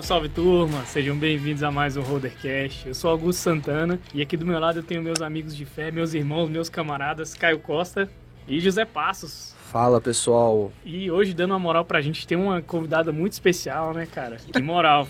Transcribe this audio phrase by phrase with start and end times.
[0.00, 0.84] Salve, salve turma!
[0.86, 2.88] Sejam bem-vindos a mais um Rodercast.
[2.88, 5.90] Eu sou Augusto Santana e aqui do meu lado eu tenho meus amigos de fé,
[5.90, 8.10] meus irmãos, meus camaradas, Caio Costa
[8.46, 9.54] e José Passos.
[9.70, 10.72] Fala pessoal.
[10.84, 14.36] E hoje, dando uma moral pra gente, tem uma convidada muito especial, né, cara?
[14.36, 15.08] Que moral.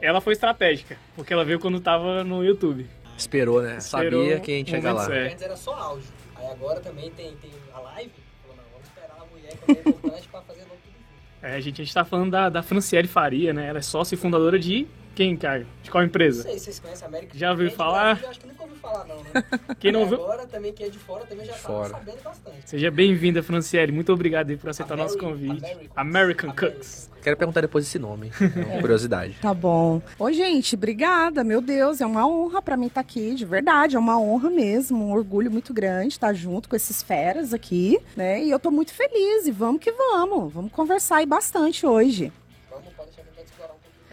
[0.00, 2.86] Ela foi estratégica, porque ela veio quando tava no YouTube.
[3.16, 3.78] Esperou, né?
[3.78, 5.06] Esperou Sabia que a gente ia chegar lá.
[5.06, 6.08] Antes era só áudio.
[6.36, 8.12] Aí agora também tem, tem a live.
[8.42, 10.73] Falou, não, vamos esperar a mulher que é importante pra fazer.
[11.44, 13.68] É, a gente, a gente tá falando da, da Franciele Faria, né?
[13.68, 15.66] Ela é sócia e fundadora de quem, Caio?
[15.82, 16.42] De qual Não empresa?
[16.42, 17.36] sei se vocês conhecem a América.
[17.38, 18.02] Já ouviu é falar?
[18.16, 19.44] Brasil, Eu acho que nunca ouviu falar, não, né?
[19.80, 20.22] Quem não E ouviu?
[20.22, 21.88] Agora também quem é de fora também já tá Fora.
[21.90, 22.56] sabendo bastante.
[22.64, 23.92] Seja bem-vinda, Franciele.
[23.92, 25.64] Muito obrigado aí por aceitar o nosso convite.
[25.64, 25.90] Americans.
[25.96, 26.54] American American.
[26.54, 27.10] Cooks.
[27.22, 28.30] Quero perguntar depois esse nome.
[28.54, 29.36] É uma curiosidade.
[29.40, 30.00] Tá bom.
[30.18, 31.42] Ô, gente, obrigada.
[31.42, 33.96] Meu Deus, é uma honra pra mim estar aqui, de verdade.
[33.96, 38.42] É uma honra mesmo, um orgulho muito grande estar junto com esses feras aqui, né?
[38.44, 39.46] E eu tô muito feliz.
[39.46, 40.52] E vamos que vamos.
[40.52, 42.30] Vamos conversar aí bastante hoje.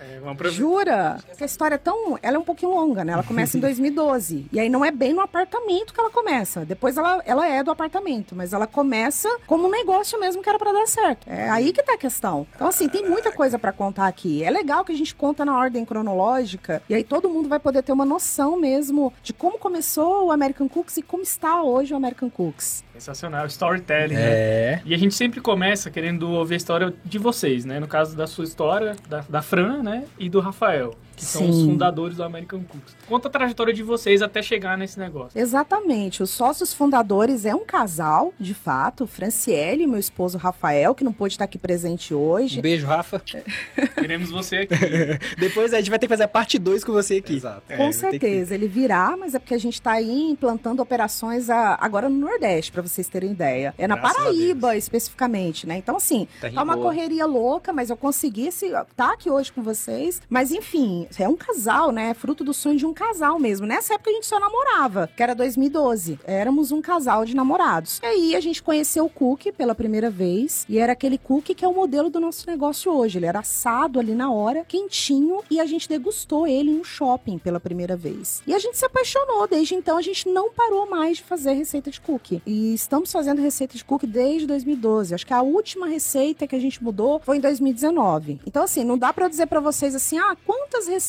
[0.01, 0.49] É.
[0.49, 1.17] Jura?
[1.27, 2.17] Porque a história é tão.
[2.21, 3.13] Ela é um pouquinho longa, né?
[3.13, 4.47] Ela começa em 2012.
[4.51, 6.65] E aí não é bem no apartamento que ela começa.
[6.65, 10.57] Depois ela, ela é do apartamento, mas ela começa como um negócio mesmo que era
[10.59, 11.27] pra dar certo.
[11.29, 12.47] É aí que tá a questão.
[12.55, 14.43] Então, assim, tem muita coisa pra contar aqui.
[14.43, 16.81] É legal que a gente conta na ordem cronológica.
[16.89, 20.67] E aí todo mundo vai poder ter uma noção mesmo de como começou o American
[20.67, 22.83] Cooks e como está hoje o American Cooks.
[23.01, 24.21] Sensacional, storytelling, né?
[24.21, 24.81] É.
[24.85, 27.79] E a gente sempre começa querendo ouvir a história de vocês, né?
[27.79, 30.05] No caso da sua história, da, da Fran, né?
[30.19, 31.65] E do Rafael, que são os Sim.
[31.67, 32.95] fundadores do American Cooks.
[33.07, 35.39] Conta a trajetória de vocês até chegar nesse negócio.
[35.39, 36.23] Exatamente.
[36.23, 41.13] Os sócios fundadores é um casal, de fato, Franciele e meu esposo Rafael, que não
[41.13, 42.57] pôde estar aqui presente hoje.
[42.57, 43.21] Um beijo, Rafa.
[43.95, 44.73] Queremos você aqui.
[45.37, 47.35] Depois a gente vai ter que fazer a parte 2 com você aqui.
[47.35, 47.61] Exato.
[47.69, 50.81] É, Com ter que- certeza, ele virá, mas é porque a gente está aí implantando
[50.81, 53.75] operações a- agora no Nordeste, para vocês terem ideia.
[53.77, 55.77] É na Graças a Paraíba, especificamente, né?
[55.77, 56.87] Então, assim, Terra tá uma boa.
[56.87, 60.19] correria louca, mas eu consegui estar tá aqui hoje com vocês.
[60.27, 62.09] Mas, enfim, é um casal, né?
[62.09, 63.65] É fruto do sonho de um casal mesmo.
[63.65, 66.19] Nessa época a gente só namorava, que era 2012.
[66.23, 67.99] Éramos um casal de namorados.
[68.03, 71.65] E aí a gente conheceu o cookie pela primeira vez, e era aquele cookie que
[71.65, 73.17] é o modelo do nosso negócio hoje.
[73.17, 77.37] Ele era assado ali na hora, quentinho, e a gente degustou ele em um shopping
[77.37, 78.41] pela primeira vez.
[78.45, 79.47] E a gente se apaixonou.
[79.47, 82.41] Desde então a gente não parou mais de fazer receita de cookie.
[82.45, 85.13] E estamos fazendo receita de cookie desde 2012.
[85.13, 88.39] Acho que a última receita que a gente mudou foi em 2019.
[88.45, 91.00] Então, assim, não dá eu dizer pra vocês assim, ah, quantas receitas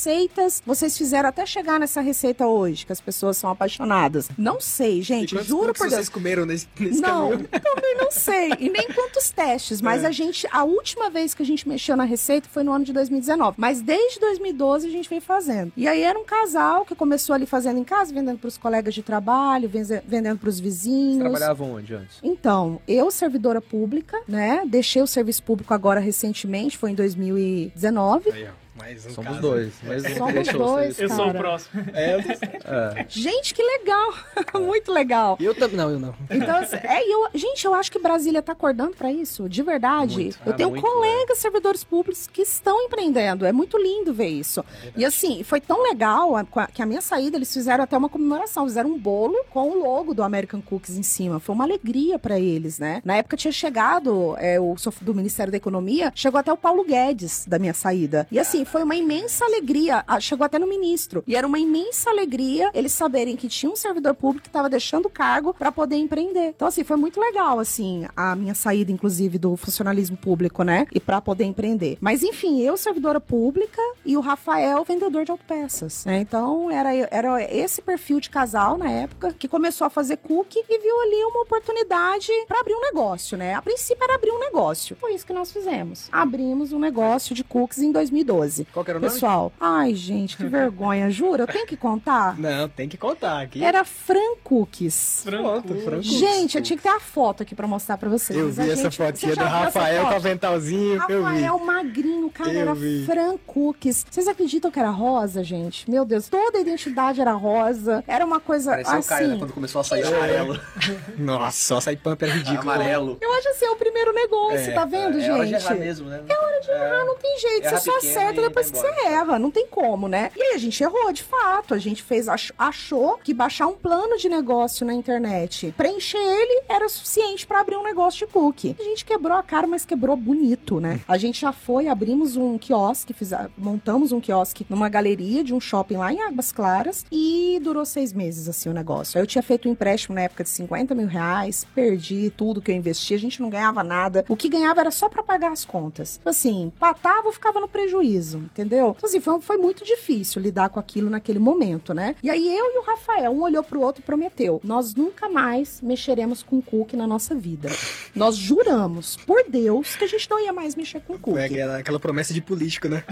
[0.67, 4.29] vocês fizeram até chegar nessa receita hoje, que as pessoas são apaixonadas.
[4.37, 5.95] Não sei, gente, juro por Deus.
[5.95, 7.49] vocês comeram nesse, nesse Não, caminho?
[7.49, 8.51] também não sei.
[8.59, 9.81] E nem quantos testes.
[9.81, 10.07] Mas É.
[10.07, 12.93] a gente, a última vez que a gente mexeu na receita foi no ano de
[12.93, 13.55] 2019.
[13.59, 15.73] Mas desde 2012 a gente vem fazendo.
[15.77, 19.03] E aí era um casal que começou ali fazendo em casa, vendendo pros colegas de
[19.03, 21.19] trabalho, vendendo pros Vocês vizinhos.
[21.21, 22.19] trabalhavam onde antes?
[22.23, 24.63] Então, eu, servidora pública, né?
[24.67, 28.31] Deixei o serviço público agora recentemente, foi em 2019.
[28.31, 29.41] Aí, ó, mais um Somos caso.
[29.43, 29.73] dois.
[29.83, 30.97] Mas Somos deixa dois.
[30.97, 31.39] vocês- Eu sou o Cara.
[31.39, 31.85] próximo.
[31.93, 32.17] É,
[32.65, 33.07] É.
[33.09, 34.15] Gente, que legal!
[34.61, 35.37] Muito legal.
[35.41, 35.77] eu também.
[35.77, 36.15] Não, eu não.
[36.31, 39.63] Então, assim, é, e eu, gente, eu acho que Brasília tá acordando pra isso, de
[39.63, 40.15] verdade.
[40.25, 40.39] Muito.
[40.47, 43.45] Eu Ah, tenho muito, colegas servidores públicos que estão empreendendo.
[43.45, 44.65] É muito lindo ver isso.
[44.97, 46.33] e assim, foi tão legal
[46.73, 48.67] que a minha saída, eles fizeram até uma comemoração.
[48.67, 51.39] Fizeram um bolo com o logo do American Cookies em cima.
[51.41, 53.03] Foi uma alegria pra eles, né?
[53.05, 57.45] Na época tinha chegado é, o do Ministério da Economia, chegou até o Paulo Guedes
[57.47, 58.27] da minha saída.
[58.31, 60.05] E assim, foi uma imensa alegria.
[60.07, 61.23] Ah, Chegou até no ministro.
[61.27, 65.07] E era uma imensa alegria eles saberem que tinha um servidor público que estava deixando
[65.07, 66.49] o cargo para poder empreender.
[66.49, 70.87] Então, assim, foi muito legal, assim, a minha saída, inclusive, do funcionalismo público, né?
[70.93, 71.99] E para poder empreender.
[72.01, 76.05] Mas, enfim, eu, servidora pública, e o Rafael, vendedor de autopeças.
[76.05, 76.21] Né?
[76.21, 80.79] Então, era, era esse perfil de casal na época que começou a fazer cookie e
[80.79, 83.55] viu ali uma oportunidade para abrir um negócio, né?
[83.55, 84.97] A princípio era abrir um negócio.
[84.97, 86.09] Foi isso que nós fizemos.
[86.11, 88.52] Abrimos um negócio de cookies em 2012.
[88.73, 89.13] Qual que era o nome?
[89.13, 91.43] Pessoal, ai, gente, que vergonha, jura?
[91.45, 92.37] Eu tenho que contar?
[92.41, 93.63] Não, tem que contar aqui.
[93.65, 95.23] Era Fran Cookies.
[95.25, 96.03] Pronto, Franco.
[96.03, 98.39] Gente, eu tinha que ter a foto aqui pra mostrar pra vocês.
[98.39, 101.03] Eu Mas a vi essa gente- fotinha do Rafael com aventalzinho.
[101.09, 101.43] Eu vi.
[101.43, 103.05] Rafael magrinho, cara, Eu era vi.
[103.07, 104.05] Fran Cookies.
[104.11, 105.91] Vocês acreditam que era rosa, gente?
[105.91, 108.03] Meu Deus, toda a identidade era rosa.
[108.07, 109.31] Era uma coisa Parecia o Caio, né?
[109.33, 109.39] assim.
[109.41, 110.59] Quando começou a sair amarelo.
[111.19, 112.61] Nossa, só sair pump era ridículo.
[112.71, 113.19] amarelo.
[113.21, 115.65] Eu acho assim, é o primeiro negócio, É, tá vendo, É hora de gente?
[115.65, 116.21] errar mesmo, né?
[116.29, 119.09] Ah, não tem jeito, você só acerta e depois que você embora.
[119.09, 120.31] erra, não tem como, né?
[120.37, 123.75] E aí a gente errou, de fato, a gente fez, ach- achou que baixar um
[123.75, 128.77] plano de negócio na internet, preencher ele era suficiente pra abrir um negócio de cookie.
[128.79, 131.01] A gente quebrou a cara, mas quebrou bonito, né?
[131.09, 135.61] A gente já foi, abrimos um quiosque, fiz, montamos um quiosque numa galeria de um
[135.61, 139.19] shopping lá em Águas Claras e durou seis meses, assim, o negócio.
[139.19, 142.71] Aí eu tinha feito um empréstimo na época de 50 mil reais, perdi tudo que
[142.71, 144.25] eu investi, a gente não ganhava nada.
[144.29, 146.15] O que ganhava era só pra pagar as contas.
[146.19, 148.95] Tipo Assim, assim, patava ou ficava no prejuízo, entendeu?
[148.97, 152.15] Então, assim, foi, foi muito difícil lidar com aquilo naquele momento, né?
[152.23, 155.81] E aí eu e o Rafael, um olhou pro outro e prometeu: nós nunca mais
[155.83, 157.69] mexeremos com cookie na nossa vida.
[158.15, 161.39] Nós juramos, por Deus, que a gente não ia mais mexer com É cookie.
[161.41, 163.03] aquela, aquela promessa de político, né?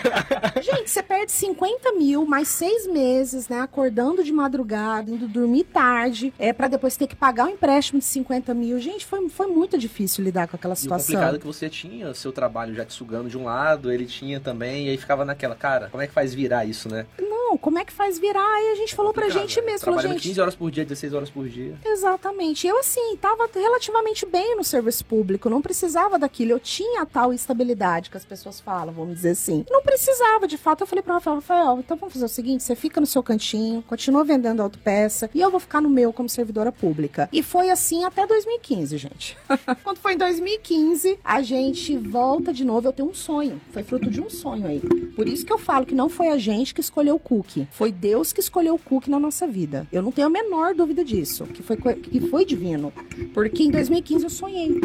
[0.62, 3.60] Gente, você perde 50 mil, mais seis meses, né?
[3.60, 8.04] Acordando de madrugada, indo dormir tarde, é para depois ter que pagar um empréstimo de
[8.04, 8.78] 50 mil.
[8.78, 11.06] Gente, foi, foi muito difícil lidar com aquela E o situação.
[11.14, 14.40] complicado é que você tinha seu trabalho já te sugando de um lado, ele tinha
[14.40, 17.06] também, e aí ficava naquela, cara, como é que faz virar isso, né?
[17.58, 18.40] Como é que faz virar?
[18.40, 19.66] Aí a gente falou pra Complicado, gente né?
[19.66, 21.74] mesmo, falou, Trabalhando gente, 15 horas por dia, 16 horas por dia.
[21.84, 22.66] Exatamente.
[22.66, 26.52] Eu, assim, tava relativamente bem no serviço público, não precisava daquilo.
[26.52, 29.64] Eu tinha a tal estabilidade que as pessoas falam, vamos dizer assim.
[29.70, 30.82] Não precisava, de fato.
[30.82, 33.82] Eu falei pro Rafael, Rafael, então vamos fazer o seguinte: você fica no seu cantinho,
[33.82, 37.28] continua vendendo autopeça e eu vou ficar no meu como servidora pública.
[37.32, 39.36] E foi assim até 2015, gente.
[39.82, 42.88] Quando foi em 2015, a gente volta de novo.
[42.88, 43.60] Eu tenho um sonho.
[43.72, 44.80] Foi fruto de um sonho aí.
[45.14, 47.20] Por isso que eu falo que não foi a gente que escolheu o
[47.70, 49.86] Foi Deus que escolheu o cookie na nossa vida.
[49.92, 51.44] Eu não tenho a menor dúvida disso.
[51.44, 52.92] Que foi, que foi divino.
[53.34, 54.80] Porque em 2015 eu sonhei.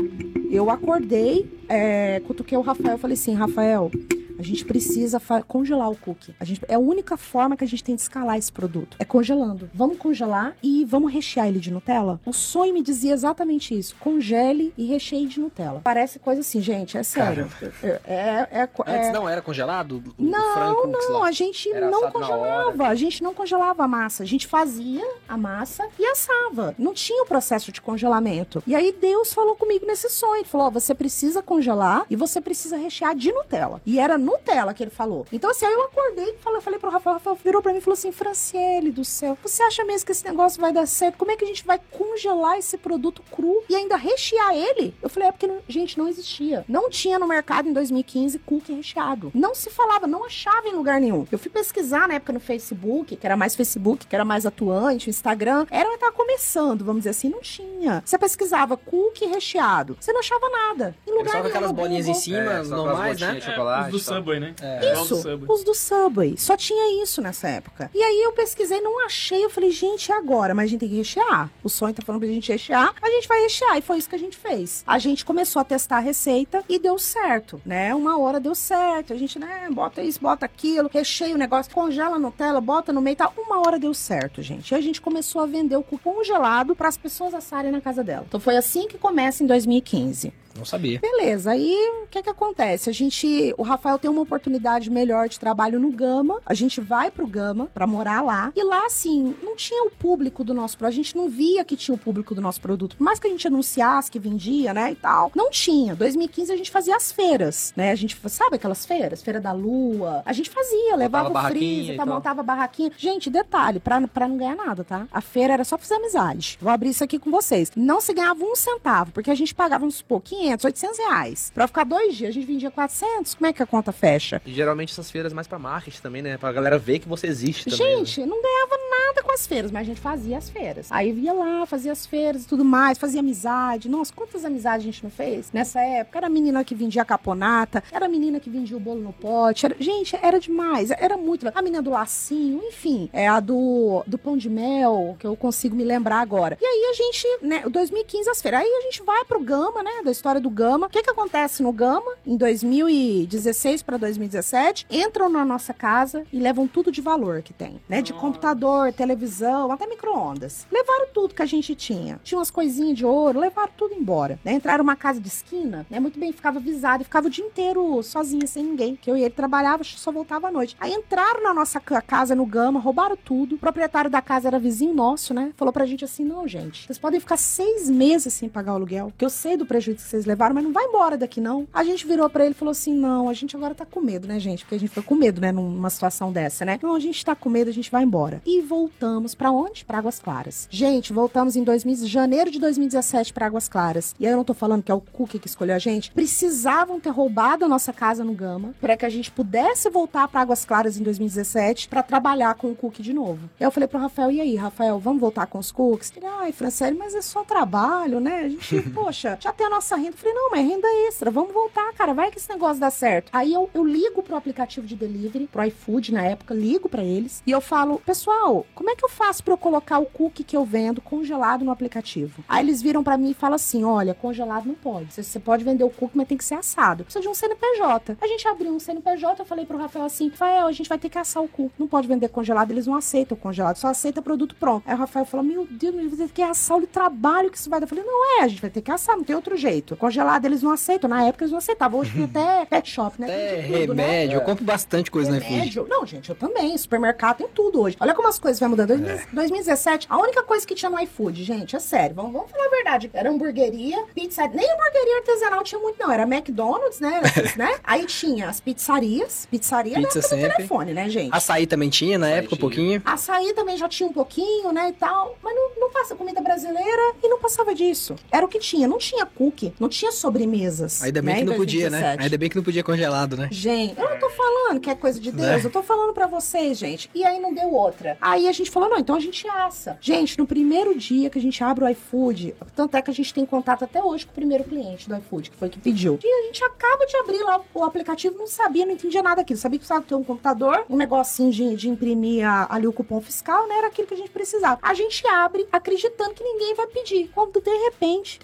[0.52, 2.98] Eu acordei, é, cutuquei o Rafael.
[2.98, 3.92] Falei assim, Rafael,
[4.38, 6.36] a gente precisa congelar o cookie.
[6.40, 8.98] A gente, é a única forma que a gente tem de escalar esse produto.
[9.00, 9.70] É congelando.
[9.74, 12.20] Vamos congelar e vamos rechear ele de Nutella?
[12.26, 13.96] O sonho me dizia exatamente isso.
[14.00, 15.82] Congele e recheie de Nutella.
[15.84, 16.98] Parece coisa assim, gente.
[16.98, 17.48] É sério.
[17.84, 20.04] É, é, é, Antes é- não era congelado?
[20.18, 22.88] O Não, frango, não, a gente não congelava.
[22.88, 24.24] A gente não congelava a massa.
[24.24, 26.76] A gente fazia a massa e assava.
[26.78, 28.62] Não tinha o processo de congelamento.
[28.68, 30.38] E aí Deus falou comigo nesse sonho.
[30.38, 33.82] Ele falou: ó, você precisa congelar e você precisa rechear de Nutella.
[33.86, 35.26] E era Nutella que ele falou.
[35.32, 37.78] Então, assim, aí eu acordei e falei, falei pro Rafael, o Rafael virou pra mim
[37.78, 41.18] e falou assim: Franciele do céu, você acha mesmo que esse negócio vai dar certo?
[41.18, 44.94] Como é que a gente vai congelar esse produto cru e ainda rechear ele?
[45.02, 46.66] Eu falei, é porque, não- gente, não existia.
[46.68, 49.32] Não tinha no mercado em 2015 cookie recheado.
[49.34, 51.26] Não se falava, não achava em lugar nenhum.
[51.32, 55.08] Eu fui pesquisar na época no Facebook, que era mais Facebook, que era mais atuante,
[55.08, 55.66] o Instagram.
[55.70, 58.02] Era, tava começando, vamos dizer assim, não tinha.
[58.06, 60.96] Você pesquisava cookie recheado, você não achava nada.
[61.08, 63.36] Em lugar nenhum, aquelas bolinhas em cima, É, normais, né?
[63.36, 63.96] de chocolate.
[63.96, 64.06] os do.
[64.16, 64.56] Subway, né?
[64.62, 64.80] É.
[64.80, 65.46] Do Isso, Subway.
[65.50, 66.36] os do Subway.
[66.38, 67.92] Só tinha isso nessa época.
[67.94, 69.44] E aí eu pesquisei, não achei.
[69.44, 70.56] Eu falei, gente, e agora?
[70.56, 71.50] Mas a gente tem que rechear.
[71.64, 72.94] O sonho tá falando pra gente rechear.
[73.02, 73.78] A gente vai rechear.
[73.78, 74.84] E foi isso que a gente fez.
[74.88, 77.94] A gente começou a testar a receita e deu certo, né?
[77.94, 79.14] Uma hora deu certo.
[79.14, 83.02] A gente, né, bota isso, bota aquilo, recheia o negócio, congela a Nutella, bota no
[83.02, 83.34] meio e tal.
[83.38, 84.72] Uma hora deu certo, gente.
[84.72, 88.04] E a gente começou a vender o cupom congelado para as pessoas assarem na casa
[88.04, 88.26] dela.
[88.28, 90.34] Então foi assim que começa em 2015.
[90.58, 91.00] Não sabia.
[91.00, 92.90] Beleza, aí o que que acontece?
[92.90, 97.12] A gente, o Rafael tem uma oportunidade melhor de trabalho no Gama, a gente vai
[97.12, 100.94] pro Gama pra morar lá, e lá, assim, não tinha o público do nosso produto,
[100.94, 103.30] a gente não via que tinha o público do nosso produto, por mais que a
[103.30, 105.96] gente anunciasse que vendia, né, e tal, não tinha.
[105.96, 109.22] 2015 a gente fazia as feiras, né, a gente, sabe aquelas feiras?
[109.22, 112.92] Feira da Lua, a gente fazia, levava o barraquinha freezer, tá, montava barraquinha.
[112.98, 115.08] Gente, detalhe, pra, pra não ganhar nada, tá?
[115.12, 116.58] A feira era só fazer amizade.
[116.62, 117.72] Vou abrir isso aqui com vocês.
[117.76, 121.52] Não se ganhava um centavo, porque a gente pagava, vamos supor, 500, 800 reais.
[121.54, 123.34] Pra ficar dois dias, a gente vendia 400.
[123.36, 124.42] Como é que a conta fecha?
[124.46, 126.38] E geralmente essas feiras mais pra marketing também, né?
[126.38, 128.00] Pra galera ver que você existe também.
[128.00, 128.06] né?
[128.06, 130.88] Gente, não ganhava nada com as feiras, mas a gente fazia as feiras.
[130.92, 133.90] Aí via lá, fazia as feiras e tudo mais, fazia amizade.
[133.90, 136.18] Nossa, quantas amizades a gente não fez nessa época?
[136.20, 139.66] Era a menina que vendia caponata, era a menina que vendia o bolo no pote.
[139.66, 141.48] era- Gente, era demais, era muito.
[141.54, 145.76] A menina do lacinho, enfim, é a do, do pão de mel, que eu consigo
[145.76, 146.58] me lembrar agora.
[146.62, 148.62] E aí a gente, né, 2015 as feiras.
[148.62, 150.88] Aí a gente vai pro Gama, né, da história do Gama.
[150.88, 154.86] O que que acontece no Gama em 2016 para 2017?
[154.90, 159.72] Entram na nossa casa e levam tudo de valor que tem, né, de computador, televisão,
[159.72, 160.66] até micro-ondas.
[160.72, 162.20] Levaram tudo que a gente tinha.
[162.24, 164.40] Tinha umas coisinhas de ouro, levaram tudo embora.
[164.44, 164.54] Né?
[164.54, 166.00] Entraram numa casa de esquina, né?
[166.00, 168.96] Muito bem, ficava avisado e ficava o dia inteiro sozinha, sem ninguém.
[168.96, 170.76] Que eu e ele trabalhava, só voltava à noite.
[170.80, 173.56] Aí entraram na nossa ca- casa no Gama, roubaram tudo.
[173.56, 175.52] O proprietário da casa era vizinho nosso, né?
[175.58, 179.12] Falou pra gente assim: não, gente, vocês podem ficar seis meses sem pagar o aluguel.
[179.18, 181.68] Que eu sei do prejuízo que vocês levaram, mas não vai embora daqui, não.
[181.74, 184.28] A gente virou pra ele e falou assim: não, a gente agora tá com medo,
[184.28, 184.64] né, gente?
[184.64, 186.80] Porque a gente foi com medo, né, numa situação dessa, né?
[186.82, 188.42] Não, a gente tá com medo, a gente vai embora.
[188.46, 189.84] E voltamos pra onde?
[189.84, 190.68] Pra Águas Claras.
[190.70, 194.16] Gente, voltamos em 2000, janeiro de 2017 pra Águas Claras.
[194.20, 196.12] E aí eu não tô falando que é o Cookie que escolheu a gente.
[196.12, 200.42] Precisavam ter roubado a nossa casa no Gama para que a gente pudesse voltar pra
[200.42, 203.50] Águas Claras em 2017 pra trabalhar com o Cookie de novo.
[203.60, 206.14] Aí eu falei pro Rafael: e aí, Rafael, vamos voltar com os cookies?
[206.16, 208.42] Ele, ai, Franciele, mas é só trabalho, né?
[208.42, 210.12] A gente, poxa, já tem a nossa renda.
[210.12, 212.92] Eu falei, não, mas é renda extra, vamos voltar, cara, vai que esse negócio dá
[212.92, 213.30] certo.
[213.34, 217.42] Aí eu, eu ligo pro aplicativo de delivery, pro iFood na época, ligo pra eles
[217.48, 220.56] e eu falo, pessoal, como é que eu faço pra eu colocar o cookie que
[220.56, 222.44] eu vendo congelado no aplicativo?
[222.48, 225.14] Aí eles viram pra mim e falam assim: olha, congelado não pode.
[225.14, 227.04] Você, você pode vender o cookie, mas tem que ser assado.
[227.06, 228.18] Precisa de um CNPJ.
[228.22, 231.10] A gente abriu um CNPJ, eu falei pro Rafael assim: Rafael, a gente vai ter
[231.10, 231.76] que assar o cookie.
[231.80, 234.84] Não pode vender congelado, eles não aceitam congelado, só aceita produto pronto.
[234.86, 237.70] Aí o Rafael falou: Meu Deus, Deus, vai ter que assar o trabalho que isso
[237.70, 237.86] vai dar.
[237.86, 239.96] Eu falei: Não é, a gente vai ter que assar, não tem outro jeito.
[239.96, 241.10] Congelado eles não aceitam.
[241.10, 242.00] Na época eles não aceitavam.
[242.00, 243.28] Hoje tem até pet shop, né?
[243.28, 244.04] Até Tem de tudo, né?
[244.04, 245.54] remédio, eu compro bastante coisa no iFood.
[245.54, 245.88] Remédio.
[245.90, 246.78] Não, gente, eu também.
[246.78, 247.96] Supermercado tem tudo hoje.
[248.00, 248.88] Olha como as coisas mudando.
[248.90, 252.66] 2000 2017, a única coisa que tinha no iFood, gente, é sério, vamos, vamos falar
[252.66, 253.10] a verdade.
[253.14, 254.48] Era hamburgueria, pizza.
[254.48, 256.12] Nem hamburgueria artesanal tinha muito, não.
[256.12, 257.22] Era McDonald's, né?
[257.26, 257.76] Essas, né?
[257.84, 259.48] Aí tinha as pizzarias.
[259.50, 261.34] Pizzaria Pizza na época telefone, né, gente?
[261.34, 262.60] Açaí também tinha na Açaí época, um tinha.
[262.70, 263.02] pouquinho.
[263.06, 265.38] Açaí também já tinha um pouquinho, né, e tal.
[265.44, 268.16] Mas não, não passa comida brasileira e não passava disso.
[268.32, 268.88] Era o que tinha.
[268.88, 271.02] Não tinha cookie, não tinha sobremesas.
[271.04, 271.98] Ainda bem né, que não podia, né?
[271.98, 272.24] 2017.
[272.24, 273.48] Ainda bem que não podia congelado, né?
[273.52, 275.62] Gente, eu não tô falando que é coisa de Deus, Né?
[275.64, 277.10] eu tô falando pra vocês, gente.
[277.14, 278.18] E aí não deu outra.
[278.22, 279.98] Aí a gente falou, não, então a gente assa.
[280.02, 283.34] Gente, no primeiro dia que a gente abre o iFood, tanto é que a gente
[283.34, 286.20] tem contato até hoje com o primeiro cliente do iFood, que foi que pediu.
[286.24, 289.60] E a gente acaba de abrir lá o aplicativo, não sabia, não entendia nada daquilo.
[289.60, 293.22] Sabia que precisava ter um computador, um negocinho de, de imprimir a- ali o cupom
[293.22, 293.76] fiscal, né?
[293.78, 294.80] Era aquilo que a gente precisava.
[294.82, 297.30] A gente abre acreditando que ninguém vai pedir.
[297.34, 298.40] Quando de repente,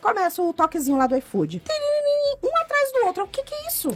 [0.00, 1.62] começa o toquezinho lá do iFood.
[2.42, 3.24] Um atrás do outro.
[3.24, 3.88] O que que é isso?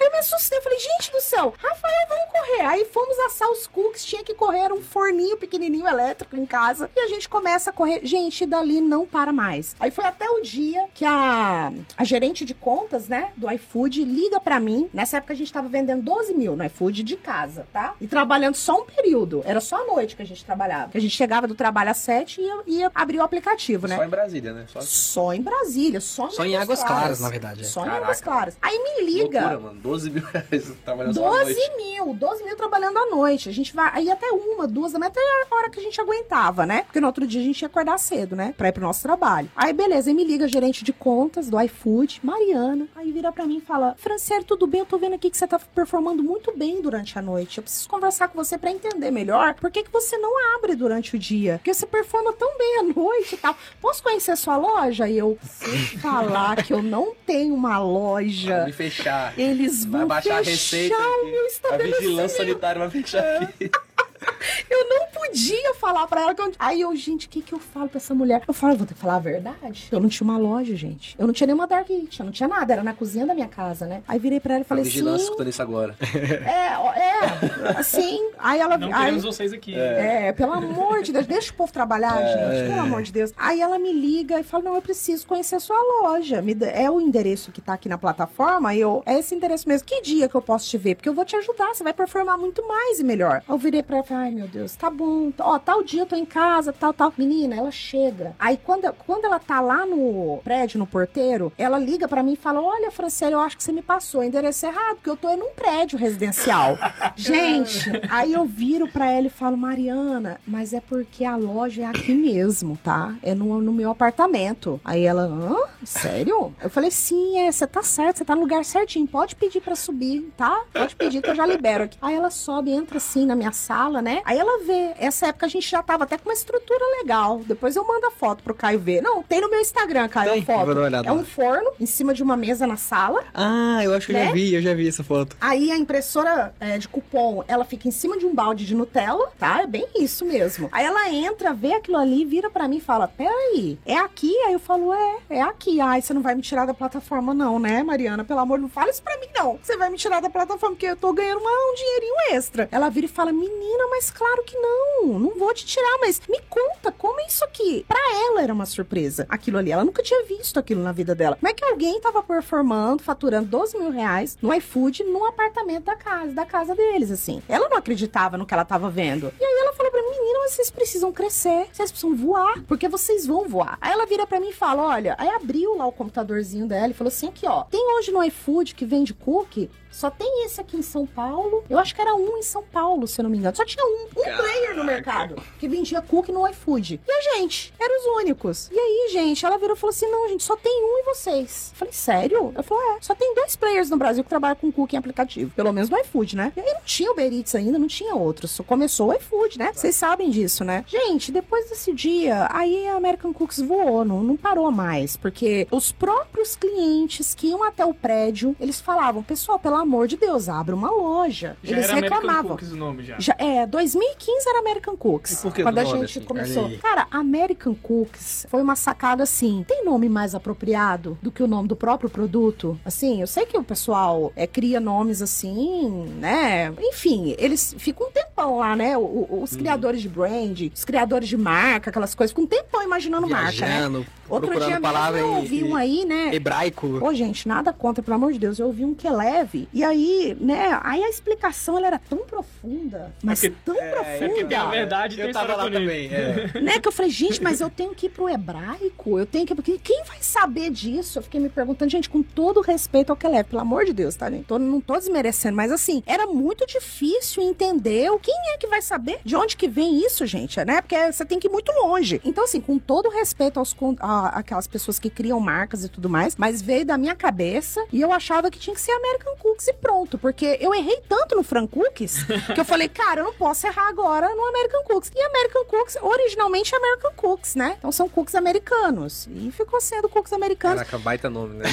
[0.00, 2.62] Aí eu me assustei, eu falei, gente do céu, Rafael, vamos correr.
[2.66, 6.90] Aí fomos assar os cookies, tinha que correr, era um forninho pequenininho elétrico em casa.
[6.96, 8.00] E a gente começa a correr.
[8.04, 9.74] Gente, dali não para mais.
[9.78, 14.40] Aí foi até o dia que a, a gerente de contas, né, do iFood, liga
[14.40, 14.88] pra mim.
[14.92, 17.94] Nessa época a gente tava vendendo 12 mil no iFood de casa, tá?
[18.00, 19.42] E trabalhando só um período.
[19.44, 20.90] Era só à noite que a gente trabalhava.
[20.92, 23.96] Que a gente chegava do trabalho às 7 e ia, ia abrir o aplicativo, né?
[23.96, 24.64] Só em Brasília, né?
[24.68, 27.62] Só Só em Brasília, só, Só em Águas Claras, na verdade.
[27.62, 27.64] é.
[27.64, 28.04] Só em Caraca.
[28.04, 28.56] Águas Claras.
[28.60, 29.40] Aí me liga.
[29.40, 29.80] loucura, mano.
[29.80, 31.76] 12 mil reais trabalhando só à 12 noite.
[31.76, 33.48] mil, 12 mil trabalhando à noite.
[33.48, 36.00] A gente vai aí até uma, duas da manhã, até a hora que a gente
[36.00, 36.82] aguentava, né?
[36.82, 38.54] Porque no outro dia a gente ia acordar cedo, né?
[38.56, 39.50] Pra ir pro nosso trabalho.
[39.56, 42.86] Aí, beleza, aí me liga a gerente de contas do iFood, Mariana.
[42.94, 44.80] Aí vira pra mim e fala: Franciele, tudo bem?
[44.80, 47.58] Eu tô vendo aqui que você tá performando muito bem durante a noite.
[47.58, 51.16] Eu preciso conversar com você pra entender melhor por que, que você não abre durante
[51.16, 51.58] o dia.
[51.58, 53.56] Porque você performa tão bem à noite e tal.
[53.80, 55.08] Posso conhecer a sua loja?
[55.08, 58.64] E eu, se falar que eu não tenho uma Vai loja.
[58.64, 59.38] me fechar.
[59.38, 62.00] Eles Vai vão baixar a fechar receita o meu A estabelecimento.
[62.00, 63.70] vigilância sanitária vai fechar aqui.
[64.68, 66.34] Eu não podia falar pra ela.
[66.34, 66.52] Que eu...
[66.58, 68.42] Aí eu, gente, o que que eu falo pra essa mulher?
[68.46, 69.88] Eu falo, eu vou ter que falar a verdade.
[69.90, 71.14] Eu não tinha uma loja, gente.
[71.18, 72.72] Eu não tinha nenhuma dark kitchen, eu não tinha nada.
[72.72, 74.02] Era na cozinha da minha casa, né?
[74.06, 75.24] Aí virei pra ela e falei vigilância assim...
[75.24, 75.96] escutando isso agora.
[76.42, 78.30] É, é, assim.
[78.38, 78.76] Aí ela...
[78.76, 79.74] Não aí, queremos vocês aqui.
[79.74, 83.32] é, pelo amor de Deus, deixa o povo trabalhar, gente, pelo amor de Deus.
[83.36, 86.40] Aí ela me liga e fala: Não, eu preciso conhecer a sua loja.
[86.42, 88.74] Me é o endereço que tá aqui na plataforma.
[88.74, 89.86] Eu, é esse endereço mesmo.
[89.86, 90.94] Que dia que eu posso te ver?
[90.94, 93.42] Porque eu vou te ajudar, você vai performar muito mais e melhor.
[93.48, 95.32] Eu virei pra ela e falei: Ai, meu Deus, tá bom.
[95.38, 97.12] Ó, tal dia eu tô em casa, tal, tal.
[97.16, 98.34] Menina, ela chega.
[98.38, 102.36] Aí quando, quando ela tá lá no prédio, no porteiro, ela liga pra mim e
[102.36, 105.30] fala: Olha, Franciele, eu acho que você me passou o endereço errado, porque eu tô
[105.30, 106.78] em um prédio residencial.
[107.16, 111.86] Gente, aí eu viro pra ela e falo, Mariana, mas é porque a loja é
[111.86, 113.14] aqui mesmo, tá?
[113.22, 114.80] É no, no meu apartamento.
[114.84, 115.56] Aí ela, hã?
[115.84, 116.54] Sério?
[116.62, 119.06] Eu falei, sim, é, você tá certo, você tá no lugar certinho.
[119.06, 120.64] Pode pedir pra subir, tá?
[120.72, 121.96] Pode pedir que eu já libero aqui.
[122.02, 124.20] Aí ela sobe, entra assim na minha sala, né?
[124.24, 124.92] Aí ela vê.
[124.98, 127.40] Essa época a gente já tava até com uma estrutura legal.
[127.46, 129.00] Depois eu mando a foto pro Caio ver.
[129.00, 130.42] Não, tem no meu Instagram, Caio, Tem?
[130.42, 130.70] a foto.
[131.06, 133.24] É um forno em cima de uma mesa na sala.
[133.34, 134.26] Ah, eu acho que eu Né?
[134.26, 135.36] já vi, eu já vi essa foto.
[135.40, 139.30] Aí a impressora é, de cupom, ela fica em cima de um balde de Nutella,
[139.38, 139.62] tá?
[139.62, 140.68] É bem isso mesmo.
[140.72, 144.34] Aí ela entra, vê aquilo ali, vira pra mim e fala: Peraí, é aqui?
[144.46, 145.80] Aí eu falo: É, é aqui.
[145.80, 148.24] Ai, você não vai me tirar da plataforma, não, né, Mariana?
[148.24, 149.58] Pelo amor, não fala isso pra mim, não.
[149.62, 152.68] Você vai me tirar da plataforma, porque eu tô ganhando uma- um dinheirinho extra.
[152.72, 155.18] Ela vira e fala: Menina, mas claro que não.
[155.18, 157.84] Não vou te tirar, mas me conta, como é isso aqui?
[157.86, 159.70] Pra ela era uma surpresa aquilo ali.
[159.70, 161.36] Ela nunca tinha visto aquilo na vida dela.
[161.36, 165.94] Como é que alguém tava performando, faturando 12 mil reais no iFood no apartamento da
[165.94, 167.42] casa, da casa deles, assim?
[167.46, 169.30] Ela não acreditava no que ela tava vendo.
[169.38, 173.26] E aí ela falou pra mim, menina, vocês precisam crescer, vocês precisam voar, porque vocês
[173.26, 173.76] vão voar.
[173.78, 176.94] Aí ela vira pra mim e fala, olha, aí abriu lá o computadorzinho dela e
[176.94, 180.76] falou assim, aqui ó, tem hoje no iFood que vende cookie só tem esse aqui
[180.76, 181.64] em São Paulo.
[181.68, 183.54] Eu acho que era um em São Paulo, se eu não me engano.
[183.54, 187.00] Só tinha um, um player no mercado que vendia cookie no iFood.
[187.06, 188.70] E a gente, eram os únicos.
[188.72, 191.70] E aí, gente, ela virou e falou assim: não, gente, só tem um em vocês.
[191.72, 192.52] Eu falei, sério?
[192.56, 195.50] Eu falei, é, só tem dois players no Brasil que trabalham com cookie em aplicativo.
[195.54, 196.52] Pelo menos no iFood, né?
[196.56, 198.50] E aí não tinha Uber Eats ainda, não tinha outros.
[198.52, 199.72] Só começou o iFood, né?
[199.74, 200.84] Vocês sabem sabem disso, né?
[200.86, 205.90] Gente, depois desse dia, aí a American Cooks voou, não, não parou mais, porque os
[205.90, 210.74] próprios clientes que iam até o prédio, eles falavam, pessoal, pelo amor de Deus, abre
[210.74, 211.56] uma loja.
[211.62, 212.50] Já eles era American reclamavam.
[212.52, 213.16] Cookies o nome já.
[213.18, 215.32] Já, é, 2015 era American Cooks.
[215.32, 216.26] E por que quando do a gente assim?
[216.26, 216.66] começou.
[216.66, 216.78] Aí.
[216.78, 219.64] Cara, American Cooks foi uma sacada assim.
[219.66, 222.78] Tem nome mais apropriado do que o nome do próprio produto?
[222.84, 226.72] Assim, eu sei que o pessoal é, cria nomes assim, né?
[226.80, 228.96] Enfim, eles ficam um tempão lá, né?
[228.96, 232.82] O- o- os criadores de brand, os criadores de marca, aquelas coisas, ficam um tempão
[232.82, 233.66] imaginando marca, né?
[233.78, 236.34] Viajando, Outro dia mesmo palavra eu ouvi um aí, né?
[236.34, 236.86] hebraico.
[237.04, 238.58] Ô, gente, nada contra, pelo amor de Deus.
[238.58, 239.68] Eu ouvi um que é leve.
[239.72, 240.78] E aí, né?
[240.82, 243.12] Aí a explicação ela era tão profunda.
[243.22, 244.60] Mas É porque- tão É porque profunda.
[244.60, 246.08] a verdade Eu tava lá também.
[246.12, 246.60] É.
[246.60, 246.78] né?
[246.78, 249.18] Que eu falei, gente, mas eu tenho que ir pro hebraico.
[249.18, 249.54] Eu tenho que.
[249.54, 251.18] Porque quem vai saber disso?
[251.18, 253.92] Eu fiquei me perguntando, gente, com todo respeito ao que é leve, pelo amor de
[253.92, 254.44] Deus, tá, gente?
[254.44, 258.82] Tô, não tô desmerecendo, mas assim, era muito difícil entender o quem é que vai
[258.82, 260.80] saber de onde que vem isso, gente, né?
[260.80, 262.20] Porque você tem que ir muito longe.
[262.24, 266.36] Então, assim, com todo respeito aos a- aquelas pessoas que criam marcas e tudo mais,
[266.36, 269.72] mas veio da minha cabeça e eu achava que tinha que ser American Cookies e
[269.74, 270.18] pronto.
[270.18, 273.88] Porque eu errei tanto no Fran Cookies que eu falei, cara, eu não posso errar
[273.88, 275.12] agora no American Cookies.
[275.14, 277.76] E American Cookies, originalmente é American Cookies, né?
[277.78, 279.28] Então são cookies americanos.
[279.34, 280.78] E ficou sendo cookies americanos.
[280.80, 281.64] Caraca, baita nome, né?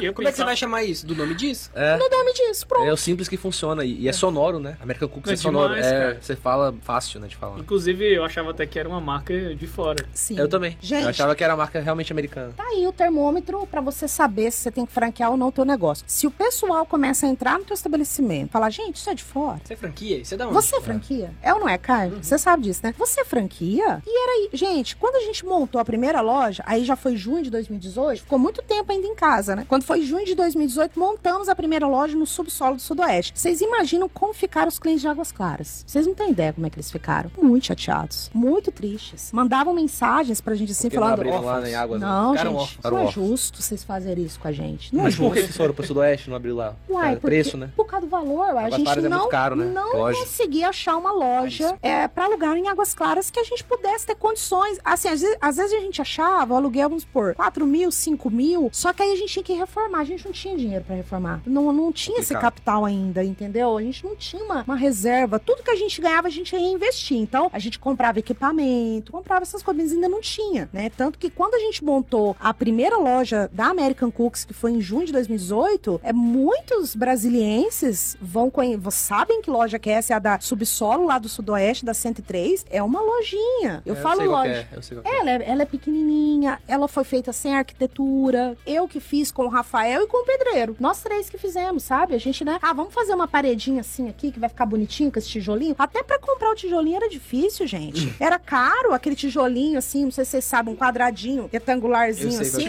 [0.00, 1.06] e- e eu Como é que você pensava- vai chamar isso?
[1.06, 1.70] Do nome disso?
[1.74, 1.96] É.
[1.96, 2.86] O nome disso, pronto.
[2.86, 3.84] É o simples que funciona.
[3.84, 4.76] E, e é sonoro, né?
[4.80, 5.74] American Cookies é, É sonoro.
[5.74, 7.58] demais, é, você fala fácil, né, de falar.
[7.58, 10.04] Inclusive, eu achava até que era uma marca de fora.
[10.12, 10.38] Sim.
[10.38, 10.76] Eu também.
[10.80, 12.52] Gente, Eu achava que era marca realmente americana.
[12.56, 15.52] Tá aí o termômetro pra você saber se você tem que franquear ou não o
[15.52, 16.04] teu negócio.
[16.06, 19.60] Se o pessoal começa a entrar no teu estabelecimento, falar, gente, isso é de fora.
[19.62, 20.16] Você é franquia?
[20.18, 20.54] Isso é da onde?
[20.54, 21.34] Você é franquia?
[21.42, 22.18] É ou não é, Caio?
[22.22, 22.94] Você sabe disso, né?
[22.96, 24.02] Você é franquia?
[24.06, 24.48] E era aí.
[24.54, 28.38] Gente, quando a gente montou a primeira loja, aí já foi junho de 2018, ficou
[28.38, 29.66] muito tempo ainda em casa, né?
[29.68, 33.32] Quando foi junho de 2018, montamos a primeira loja no subsolo do Sudoeste.
[33.38, 35.84] Vocês imaginam como ficaram os clientes de Águas Claras?
[35.86, 37.30] Vocês não têm ideia como é que eles ficaram.
[37.36, 39.30] Muito chateados, muito tristes.
[39.30, 41.20] Mandavam mensagens pra gente assim, Porque não falando.
[41.20, 42.06] abriram lá "Órfãos." em Águas, né?
[42.06, 44.94] Não, Ficaram gente, não é justo vocês fazerem isso com a gente.
[44.96, 45.46] Não Mas é por que justo.
[45.46, 46.74] vocês foram pro Sudoeste não abriu lá?
[46.88, 47.70] Uai, É, preço, né?
[47.76, 49.66] Por causa do valor, a Águas gente Claras é não, muito caro, né?
[49.66, 54.06] não conseguia achar uma loja é, para alugar em Águas Claras que a gente pudesse
[54.06, 54.78] ter condições.
[54.84, 58.70] Assim, às vezes, às vezes a gente achava aluguel, vamos por 4 mil, 5 mil,
[58.72, 60.00] só que aí a gente tinha que reformar.
[60.00, 61.40] A gente não tinha dinheiro para reformar.
[61.46, 63.76] Não, não tinha esse capital ainda, entendeu?
[63.76, 65.38] A gente não tinha uma, uma reserva.
[65.38, 67.16] Tudo que a gente ganhava, a gente ia investir.
[67.16, 70.90] Então, a gente comprava equipamento, comprava essas coisas, ainda não tinha, né?
[70.90, 74.80] Tanto que quando a gente montou a primeira loja da American Cooks, que foi em
[74.80, 78.50] junho de 2018, é muitos brasilienses vão
[78.90, 82.66] sabem que loja que é essa, é a da Subsolo, lá do Sudoeste, da 103.
[82.70, 83.82] É uma lojinha.
[83.86, 84.60] Eu É, falo sei qual que loja.
[84.72, 85.18] é, eu sei qual é.
[85.18, 88.56] Ela é, ela é pequenininha, ela foi feita sem arquitetura.
[88.66, 90.76] Eu que fiz com o Rafael e com o pedreiro.
[90.78, 92.14] Nós três que fizemos, sabe?
[92.14, 92.58] A gente, né?
[92.62, 95.74] Ah, vamos fazer uma paredinha assim aqui que vai ficar bonitinho com esse tijolinho.
[95.78, 98.14] Até pra comprar o tijolinho era difícil, gente.
[98.20, 102.66] Era caro aquele tijolinho assim, não sei se vocês sabem, um quadradinho retangularzinho Eu assim.
[102.66, 102.68] é.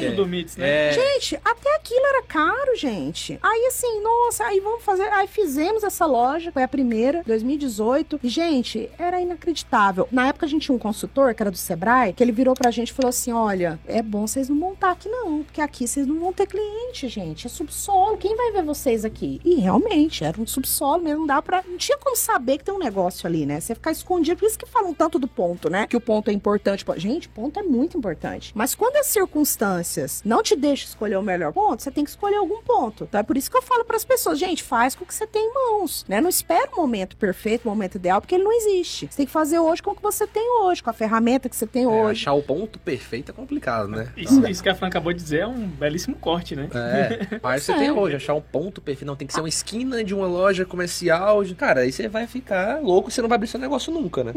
[0.57, 0.89] Né?
[0.89, 3.30] É, Gente, até aquilo era caro, gente.
[3.41, 5.03] Aí assim, nossa, aí vamos fazer.
[5.13, 8.19] Aí fizemos essa loja, foi a primeira, 2018.
[8.23, 10.07] E, gente, era inacreditável.
[10.11, 12.71] Na época a gente tinha um consultor, que era do Sebrae, que ele virou pra
[12.71, 15.43] gente e falou assim: olha, é bom vocês não montar aqui, não.
[15.43, 17.47] Porque aqui vocês não vão ter cliente, gente.
[17.47, 18.17] É subsolo.
[18.17, 19.39] Quem vai ver vocês aqui?
[19.43, 21.21] E realmente, era um subsolo mesmo.
[21.21, 21.63] Não dá pra.
[21.67, 23.59] Não tinha como saber que tem um negócio ali, né?
[23.59, 24.39] Você ficar escondido.
[24.39, 25.87] Por isso que falam tanto do ponto, né?
[25.87, 26.85] Que o ponto é importante.
[26.97, 28.51] Gente, ponto é muito importante.
[28.55, 32.37] Mas quando as circunstâncias não te deixam escolher o melhor ponto, você tem que escolher
[32.37, 33.03] algum ponto.
[33.03, 35.13] Então é por isso que eu falo para as pessoas, gente, faz com o que
[35.13, 36.19] você tem em mãos, né?
[36.19, 39.07] Não espera o momento perfeito, o momento ideal, porque ele não existe.
[39.09, 41.55] Você tem que fazer hoje com o que você tem hoje, com a ferramenta que
[41.55, 42.21] você tem é, hoje.
[42.21, 44.11] achar o ponto perfeito é complicado, né?
[44.17, 46.69] Isso, isso que a Fran acabou de dizer é um belíssimo corte, né?
[46.73, 47.77] É, mas você É.
[47.77, 49.05] tem hoje, achar um ponto perfeito.
[49.07, 51.43] Não, tem que ser uma esquina de uma loja comercial.
[51.43, 54.33] de- Cara, aí você vai ficar louco você não vai abrir seu negócio nunca, né?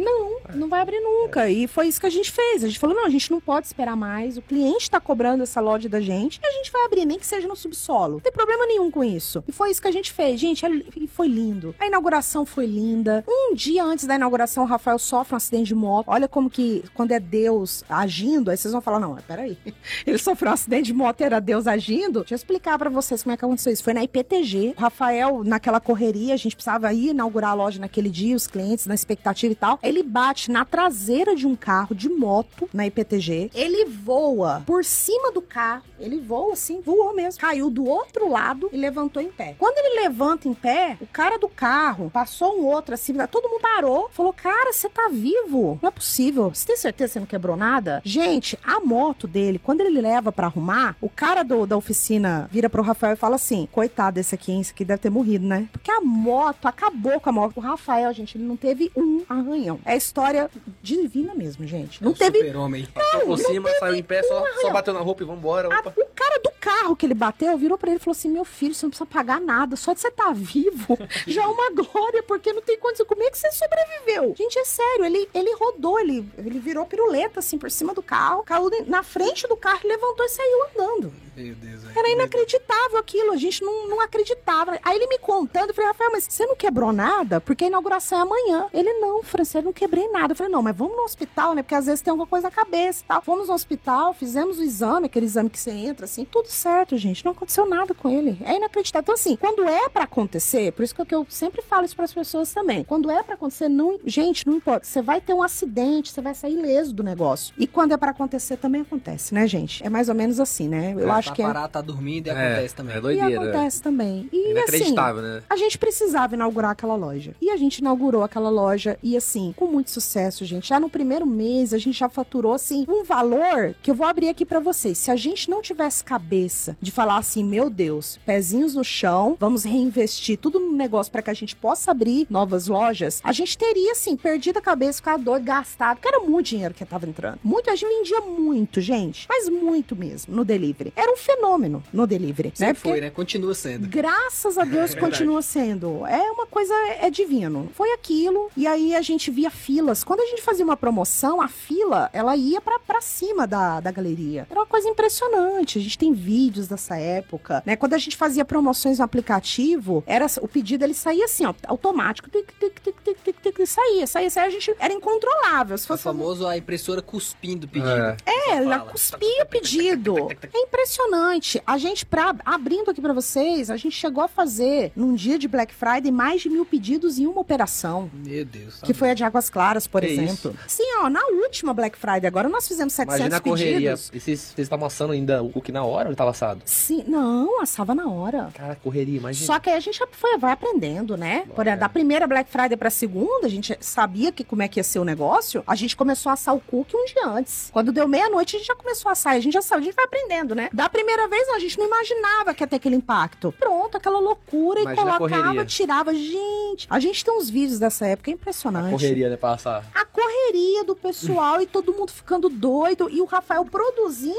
[0.55, 1.49] Não vai abrir nunca.
[1.49, 2.62] E foi isso que a gente fez.
[2.64, 4.37] A gente falou: não, a gente não pode esperar mais.
[4.37, 7.27] O cliente tá cobrando essa loja da gente e a gente vai abrir, nem que
[7.27, 8.14] seja no subsolo.
[8.14, 9.43] Não tem problema nenhum com isso.
[9.47, 10.39] E foi isso que a gente fez.
[10.39, 11.75] Gente, é e foi lindo.
[11.79, 13.25] A inauguração foi linda.
[13.29, 16.07] Um dia antes da inauguração, o Rafael sofre um acidente de moto.
[16.09, 19.57] Olha como que, quando é Deus agindo, aí vocês vão falar: não, peraí.
[20.07, 22.21] Ele sofreu um acidente de moto, era Deus agindo.
[22.21, 23.85] Deixa eu explicar pra vocês como é que aconteceu isso.
[23.85, 24.75] Foi na IPTG.
[24.77, 28.87] O Rafael, naquela correria, a gente precisava ir inaugurar a loja naquele dia, os clientes
[28.87, 29.79] na expectativa e tal.
[29.83, 33.51] Ele bate na traseira de um carro de moto na IPTG.
[33.55, 35.83] Ele voa por cima do carro.
[35.99, 37.41] Ele voa assim, voou mesmo.
[37.41, 39.55] Caiu do outro lado e levantou em pé.
[39.59, 43.61] Quando ele levanta em pé, o cara do carro passou um outro assim, todo mundo
[43.61, 45.79] parou, falou: Cara, você tá vivo?
[45.83, 46.50] Não é possível.
[46.53, 48.00] Você tem certeza que você não quebrou nada?
[48.05, 52.68] Gente, a moto dele, quando ele leva pra arrumar, o cara do, da oficina vira
[52.70, 54.61] pro Rafael e fala assim: Coitado desse aqui, hein?
[54.61, 55.68] Esse aqui deve ter morrido, né?
[55.72, 57.53] Porque a moto acabou com a moto.
[57.57, 59.79] O Rafael, gente, ele não teve um arranhão.
[59.85, 60.50] É história
[60.83, 62.03] divina mesmo, gente.
[62.03, 62.87] Não É o teve Super-homem.
[62.94, 65.68] Passou por cima, saiu em pé, só, só bateu na roupa e vambora.
[65.68, 68.44] A- o cara do carro que ele bateu virou pra ele e falou assim: Meu
[68.55, 72.23] filho, você não precisa pagar nada, só de você estar vivo já é uma glória,
[72.23, 73.07] porque não tem condição.
[73.07, 74.35] Como é que você sobreviveu?
[74.37, 78.45] Gente, é sério, ele, ele rodou, ele, ele virou piruleta assim por cima do carro,
[78.45, 81.12] caiu na frente do carro, levantou e saiu andando.
[81.37, 81.75] Meu Deus.
[81.97, 84.79] Era inacreditável aquilo, a gente não, não acreditava.
[84.83, 87.40] Aí ele me contando, eu falei, Rafael, mas você não quebrou nada?
[87.40, 88.67] Porque a inauguração é amanhã.
[88.73, 90.33] Ele, não, Francês, eu não quebrei nada.
[90.33, 91.62] Eu falei, não, mas vamos no hospital, né?
[91.62, 93.23] Porque às vezes tem alguma coisa na cabeça e tal.
[93.23, 97.25] Fomos no hospital, fizemos o exame, aquele exame que você entra, assim, tudo certo, gente.
[97.25, 98.38] Não aconteceu nada com ele.
[98.45, 99.03] É inacreditável.
[99.03, 101.97] Então, assim, quando é pra acontecer, por isso que eu- que eu sempre falo isso
[101.97, 102.85] pras pessoas também.
[102.85, 104.85] Quando é pra acontecer, não, gente, não importa.
[104.87, 107.55] Você vai ter um acidente, você vai sair ileso do negócio.
[107.59, 109.85] E quando é pra acontecer, também acontece, né, gente?
[109.85, 110.95] É mais ou menos assim, né?
[110.97, 111.47] Eu acho tá que é.
[111.47, 112.95] parado, tá dormindo e acontece também.
[112.95, 113.43] É E doideira.
[113.43, 114.29] acontece também.
[114.33, 115.43] E assim, Inacreditável, né?
[115.49, 117.35] a gente precisava inaugurar aquela loja.
[117.41, 120.69] E a gente inaugurou aquela loja e assim, com muito sucesso, gente.
[120.69, 124.29] Já no primeiro mês a gente já faturou assim um valor que eu vou abrir
[124.29, 124.99] aqui pra vocês.
[124.99, 129.62] Se a gente não tivesse cabeça de falar assim, meu Deus, pezinhos no chão, vamos
[129.62, 133.92] reinvestir tudo no negócio pra que a gente possa abrir novas lojas, a gente teria
[133.92, 137.38] assim perdido a cabeça, ficado doido, gastado, que era muito dinheiro que tava entrando.
[137.44, 140.92] Muito, a gente vendia muito, gente, mas muito mesmo no delivery.
[140.97, 142.55] Era um fenômeno no delivery, né?
[142.57, 143.11] Sempre Porque- foi, né?
[143.11, 143.87] Continua sendo.
[143.87, 145.01] Graças a Deus verdade.
[145.01, 146.05] continua sendo.
[146.05, 147.68] É uma coisa, é divino.
[147.75, 150.03] Foi aquilo, e aí a gente via filas.
[150.03, 154.44] Quando a gente fazia uma promoção, a fila, ela ia pra cima da, da galeria.
[154.51, 155.79] Era uma coisa impressionante.
[155.79, 157.77] A gente tem vídeos dessa época, né?
[157.77, 162.31] Quando a gente fazia promoções no aplicativo, era o pedido, ele saía assim, ó, automático.
[162.31, 164.47] Tic, tic, tic, tic, tic, tic, saía, saía, saía.
[164.47, 165.77] A gente era incontrolável.
[165.77, 167.91] Se O fosse famoso a impressora cuspindo o pedido.
[167.91, 168.17] É.
[168.25, 170.17] é, ela cuspia o pedido.
[170.53, 171.61] É impressionante.
[171.67, 175.47] A gente, pra, abrindo aqui pra vocês, a gente chegou a fazer, num dia de
[175.47, 178.11] Black Friday, mais de mil pedidos em uma operação.
[178.15, 178.81] Meu Deus.
[178.83, 180.57] Que foi a de Águas Claras, por Que exemplo.
[180.67, 183.75] Sim, ó, na última Black Friday agora nós fizemos 700 Imagina a correria.
[183.97, 184.11] pedidos.
[184.15, 186.63] E vocês vocês estavam assando ainda o cookie na hora ou ele tava assado?
[186.65, 188.13] Sim, não, assava na hora.
[188.55, 189.46] Cara, correria, imagina.
[189.46, 191.44] Só que aí a gente foi, vai aprendendo, né?
[191.55, 191.77] Por, É.
[191.77, 194.98] Da primeira Black Friday pra segunda, a gente sabia que como é que ia ser
[194.98, 197.70] o negócio, a gente começou a assar o cookie um dia antes.
[197.72, 199.94] Quando deu meia-noite, a gente já começou a assar, a gente já sabe, a gente
[199.94, 200.68] vai aprendendo, né?
[200.72, 203.53] Da primeira vez, não, a gente não imaginava que ia ter aquele impacto.
[203.59, 205.64] Pronto, aquela loucura, Imagina e a colocava, correria.
[205.64, 206.14] tirava.
[206.14, 208.90] Gente, a gente tem uns vídeos dessa época, é impressionante.
[208.92, 209.85] correria, né, pra assar.
[209.94, 214.35] A correria do pessoal e todo mundo ficando doido e o Rafael produzindo,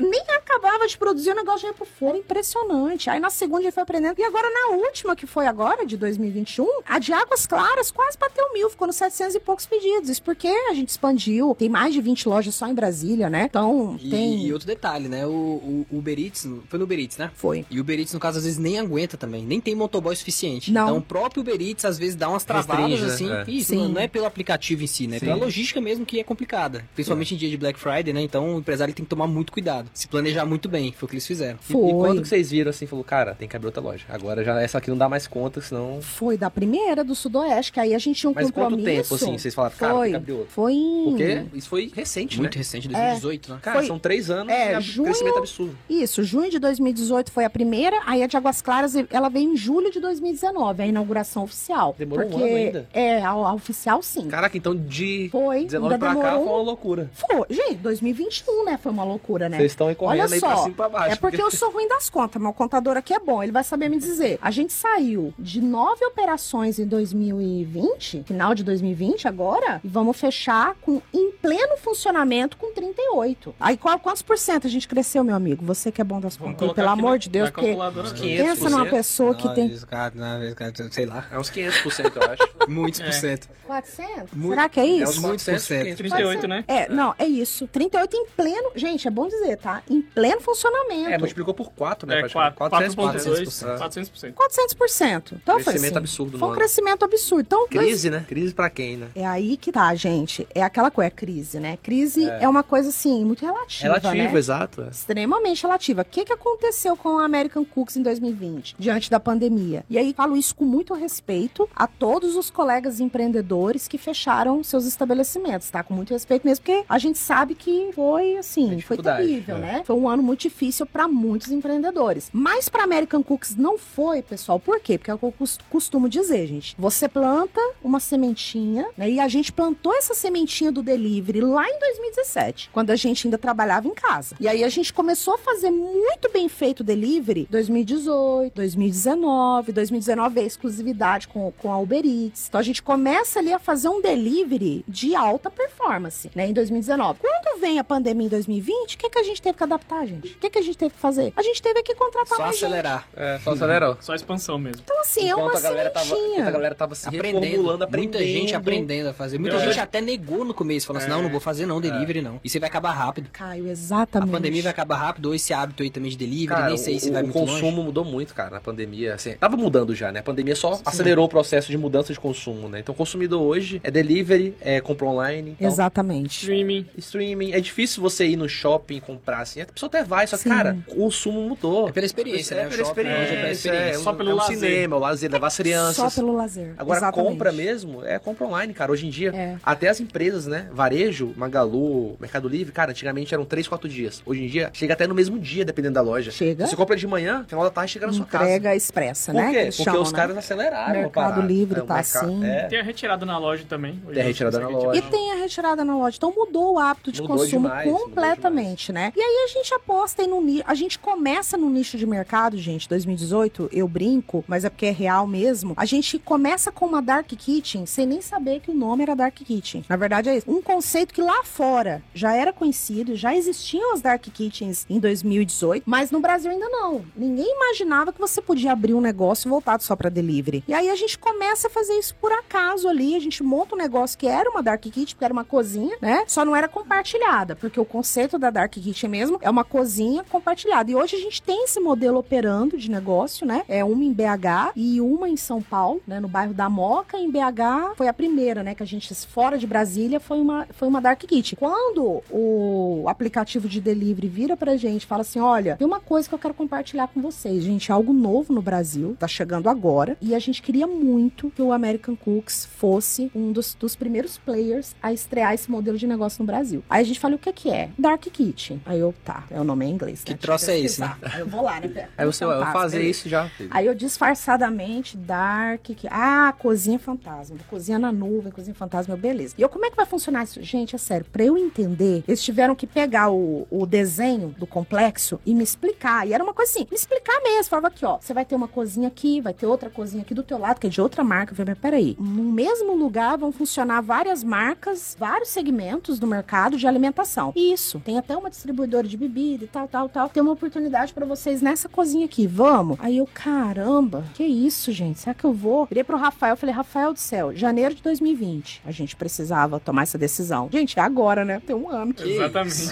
[0.00, 3.05] nem acabava de produzir, o negócio já ia pro forno, impressionante.
[3.10, 4.18] Aí na segunda ele foi aprendendo.
[4.18, 8.52] E agora na última, que foi agora, de 2021, a de Águas Claras quase bateu
[8.52, 10.08] mil, ficou nos 700 e poucos pedidos.
[10.08, 13.44] Isso porque a gente expandiu, tem mais de 20 lojas só em Brasília, né?
[13.44, 14.46] Então, E, tem...
[14.46, 15.26] e outro detalhe, né?
[15.26, 17.30] O, o, o Uber Eats, foi no Uber Eats, né?
[17.34, 17.64] Foi.
[17.70, 19.44] E o Uber Eats, no caso, às vezes nem aguenta também.
[19.44, 20.72] Nem tem motoboy suficiente.
[20.72, 20.84] Não.
[20.86, 23.28] Então, o próprio Uber Eats, às vezes, dá umas travadas, Restringe, assim.
[23.28, 23.44] né?
[23.46, 23.50] É.
[23.50, 23.88] Isso, Sim.
[23.92, 25.16] não, é pelo aplicativo em si, né?
[25.16, 25.26] É Sim.
[25.26, 26.84] pela logística mesmo que é complicada.
[26.94, 28.20] Principalmente em dia de Black Friday, né?
[28.20, 29.88] Então, o empresário tem que tomar muito cuidado.
[29.94, 30.92] Se planejar muito bem.
[30.92, 31.58] Foi o que eles fizeram.
[31.68, 31.88] E, Foi.
[31.90, 34.04] e quando que vocês viram assim, falou, cara, tem que abrir outra loja.
[34.08, 36.00] Agora já essa aqui não dá mais conta, senão.
[36.02, 39.02] Foi da primeira do Sudoeste, que aí a gente tinha um Mas quanto compromisso.
[39.02, 40.10] tempo, assim, vocês falaram, cara, tem Foi.
[40.10, 40.48] que abrir outra?
[40.50, 41.04] Foi em...
[41.04, 42.58] Porque isso foi recente, Muito né?
[42.58, 43.58] recente, 2018, né?
[43.62, 45.76] Cara, Foi- são três anos É, e ab- junho- crescimento absurdo.
[45.88, 49.56] Isso, junho de 2018 foi a primeira, aí a de Águas Claras, ela veio em
[49.56, 51.94] julho de 2019, a inauguração oficial.
[51.98, 52.88] Demorou um porque, ano ainda.
[52.92, 54.28] É, a, a oficial sim.
[54.28, 57.10] Caraca, então de Foi, 19 ainda pra cá demorou foi um- uma loucura.
[57.14, 58.78] Foi, gente, 2021, né?
[58.82, 59.56] Foi uma loucura, né?
[59.58, 61.12] Vocês estão correndo Olha aí pra só, cima e pra baixo.
[61.12, 62.54] É porque eu sou ruim das contas, mas o
[62.86, 64.38] contador aqui é bom, ele vai saber me dizer.
[64.40, 70.74] A gente saiu de nove operações em 2020, final de 2020 agora, e vamos fechar
[70.80, 73.54] com em pleno funcionamento com 38.
[73.58, 75.64] Aí qual, quantos por cento a gente cresceu, meu amigo?
[75.64, 78.14] Você que é bom das contas, pelo amor na- de Deus, porque 500.
[78.14, 78.90] pensa numa 500%.
[78.90, 79.68] pessoa que tem
[80.14, 81.26] Não, não, sei lá.
[81.32, 82.48] É uns 500%, eu acho.
[82.68, 83.48] Muitos por cento.
[83.66, 84.32] 400?
[84.32, 85.12] Muito- Será que é É isso?
[85.12, 85.96] uns Muitos 400, por cento.
[85.98, 86.64] 38, né?
[86.68, 87.66] É, não, é isso.
[87.66, 88.70] 38 em pleno.
[88.76, 89.82] Gente, é bom dizer, tá?
[89.90, 91.10] Em pleno funcionamento.
[91.10, 92.16] É, multiplicou por 4, né?
[92.16, 92.56] É, praticamente.
[92.80, 94.34] 4.2, 400%.
[94.34, 94.34] 400%.
[94.34, 95.32] 400%.
[95.42, 95.98] Então foi Crescimento assim.
[95.98, 97.42] absurdo Foi um crescimento absurdo.
[97.46, 98.24] Então, Crise, né?
[98.26, 99.08] Crise pra quem, né?
[99.14, 100.46] É aí que tá, gente.
[100.54, 101.78] É aquela coisa, é crise, né?
[101.82, 104.38] Crise é, uma coisa, assim, muito relativa, Relativo, né?
[104.38, 104.82] exato.
[104.82, 104.88] é.
[104.88, 106.02] Extremamente relativa.
[106.02, 109.84] O que, que aconteceu com a American Cooks em 2020, diante da pandemia?
[109.88, 114.84] E aí falo isso com muito respeito a todos os colegas empreendedores que fecharam seus
[114.86, 115.82] estabelecimentos, tá?
[115.82, 119.60] Com muito respeito mesmo, porque a gente sabe que foi, assim, foi terrível, é.
[119.60, 119.82] né?
[119.84, 122.30] Foi um ano muito difícil para muitos empreendedores.
[122.32, 124.58] Mas para American Cooks não foi, pessoal.
[124.60, 124.98] Por quê?
[124.98, 126.74] Porque é o que eu cos- costumo dizer, gente.
[126.78, 129.10] Você planta uma sementinha, né?
[129.10, 132.70] E a gente plantou essa sementinha do delivery lá em 2017.
[132.72, 134.36] quando a gente ainda trabalhava em casa.
[134.40, 139.72] E aí a gente começou a fazer muito bem feito o delivery 2018, 2019.
[139.72, 142.46] 2019 veio a exclusividade com, com a Uber Eats.
[142.48, 147.20] Então a gente começa ali a fazer um delivery de alta performance, né, em 2019.
[147.20, 150.34] Quando vem a pandemia em 2020, o que, que a gente teve que adaptar, gente?
[150.34, 151.32] O que, que a gente teve que fazer?
[151.36, 152.55] A gente teve que contratar Só mais.
[152.56, 153.08] Acelerar.
[153.16, 153.96] É, só acelerou.
[154.00, 154.82] Só expansão mesmo.
[154.84, 156.14] Então, assim, é uma Enquanto a galera tava,
[156.46, 157.40] a galera tava se Aprendendo.
[157.40, 158.12] reformulando, aprendendo.
[158.20, 159.38] Muita gente aprendendo a fazer.
[159.38, 160.86] Muita Eu gente acho- até negou no começo.
[160.86, 162.40] Falou assim, não, não vou fazer não, delivery não.
[162.42, 163.28] E você vai acabar rápido.
[163.32, 164.30] Caio, A exatamente.
[164.30, 167.10] pandemia vai acabar rápido, ou esse hábito aí também de delivery, Cara, nem sei se
[167.10, 167.82] o, vai o muito consumo longe.
[167.84, 169.14] mudou muito, cara, na pandemia.
[169.14, 170.20] Assim, tava mudando já, né?
[170.20, 172.80] A pandemia só acelerou o processo de mudança de consumo, né?
[172.80, 175.52] Então, o consumidor hoje é delivery, é compra online.
[175.58, 176.38] Então, Exatamente.
[176.40, 176.86] Streaming.
[176.98, 177.52] Streaming.
[177.52, 179.60] É difícil você ir no shopping e comprar assim.
[179.60, 180.48] A pessoa até vai, só que, Sim.
[180.50, 181.88] cara, o consumo mudou.
[181.88, 182.66] É pela experiência, é né?
[182.66, 183.52] O pela shopping hoje é pela experiência.
[183.52, 183.98] experiência.
[184.00, 184.56] É, Só pelo é um lazer.
[184.58, 185.96] cinema, o lazer, levar as crianças.
[185.96, 186.74] Só pelo lazer.
[186.78, 187.28] Agora, Exatamente.
[187.30, 188.92] compra mesmo é compra online, cara.
[188.92, 189.56] Hoje em dia, É.
[189.64, 190.68] até as empresas, né?
[190.72, 194.22] Varejo, Magalu, Mercado Livre, cara, antigamente eram 3, 4 dias.
[194.26, 196.30] Hoje em dia, chega até no mesmo dia, dependendo da loja.
[196.30, 196.66] Chega.
[196.66, 198.44] Você compra de manhã, final da tarde chega na sua casa.
[198.44, 199.50] Entrega expressa, Por né?
[199.52, 199.60] quê?
[199.66, 200.16] Porque chamam, os né?
[200.18, 200.92] caras aceleraram.
[201.00, 201.40] Mercado.
[201.42, 202.44] Livre É, tá mercado- assim.
[202.46, 202.66] É.
[202.66, 204.00] Tem a retirada na loja também.
[204.12, 204.98] Tem a retirada na loja.
[204.98, 206.16] E tem a retirada na loja.
[206.16, 209.12] Então mudou o hábito de Mudou consumo demais, completamente, né?
[209.16, 210.64] E aí a gente aposta aí no nicho.
[210.66, 214.90] A gente começa no nicho de mercado, gente, 2018, eu brinco, mas é porque é
[214.90, 215.74] real mesmo.
[215.76, 219.34] A gente começa com uma Dark Kitchen sem nem saber que o nome era Dark
[219.34, 219.84] Kitchen.
[219.88, 220.50] Na verdade é isso.
[220.50, 225.84] Um conceito que lá fora já era conhecido, já existiam as Dark Kitchens em 2018,
[225.86, 227.04] mas no Brasil ainda não.
[227.16, 230.64] Ninguém imaginava que você podia abrir um negócio voltado só para delivery.
[230.68, 233.78] E aí a gente começa a fazer isso por acaso ali, a gente monta um
[233.78, 236.24] negócio que era uma Dark Kitchen, que era uma cozinha, né?
[236.26, 240.90] Só não era compartilhada, porque o conceito da Dark Kitchen mesmo é uma cozinha compartilhada.
[240.90, 243.62] E hoje a gente tem esse modelo operando de negócio, né?
[243.68, 246.20] É uma em BH e uma em São Paulo, né?
[246.20, 247.18] No bairro da Moca.
[247.18, 248.74] Em BH foi a primeira, né?
[248.74, 251.56] Que a gente, fora de Brasília, foi uma, foi uma Dark Kitchen.
[251.58, 256.28] Quando o aplicativo de delivery vira pra gente e fala assim: olha, tem uma coisa
[256.28, 257.90] que eu quero compartilhar com vocês, gente.
[257.90, 260.16] É algo novo no Brasil, tá chegando agora.
[260.20, 264.94] E a gente queria muito que o American Cooks fosse um dos, dos primeiros players
[265.02, 266.82] a estrear esse modelo de negócio no Brasil.
[266.88, 267.90] Aí a gente fala: o que que é?
[267.98, 268.80] Dark Kitchen.
[268.84, 270.22] Aí eu, tá, é o nome em inglês.
[270.24, 270.38] Que né?
[270.40, 271.16] troço Deixa eu é esse, né?
[271.38, 272.05] eu vou lá, né?
[272.16, 273.48] Aí você Fantástico, fazer isso já.
[273.48, 273.70] filho.
[273.72, 275.82] Aí eu disfarçadamente, Dark.
[275.82, 277.56] que- Ah, cozinha fantasma.
[277.68, 279.54] Cozinha na nuvem, cozinha fantasma, eu, beleza.
[279.58, 280.62] E eu, como é que vai funcionar isso?
[280.62, 285.40] Gente, é sério, pra eu entender, eles tiveram que pegar o, o desenho do complexo
[285.44, 286.26] e me explicar.
[286.26, 287.64] E era uma coisa assim, me explicar mesmo.
[287.70, 290.42] Falava aqui, ó, você vai ter uma cozinha aqui, vai ter outra cozinha aqui do
[290.42, 291.52] teu lado, que é de outra marca.
[291.52, 296.76] Eu falei, mas peraí, no mesmo lugar vão funcionar várias marcas, vários segmentos do mercado
[296.76, 297.52] de alimentação.
[297.56, 300.28] Isso, tem até uma distribuidora de bebida e tal, tal, tal.
[300.28, 302.98] Tem uma oportunidade pra vocês nessa cozinha aqui, vamos?
[303.00, 305.18] Aí eu, caramba, que isso, gente?
[305.18, 305.86] Será que eu vou?
[305.86, 310.18] Virei pro Rafael, falei, Rafael do céu, janeiro de 2020, a gente precisava tomar essa
[310.18, 310.68] decisão.
[310.70, 311.60] Gente, é agora, né?
[311.66, 312.14] Tem um ano.
[312.22, 312.90] Exatamente.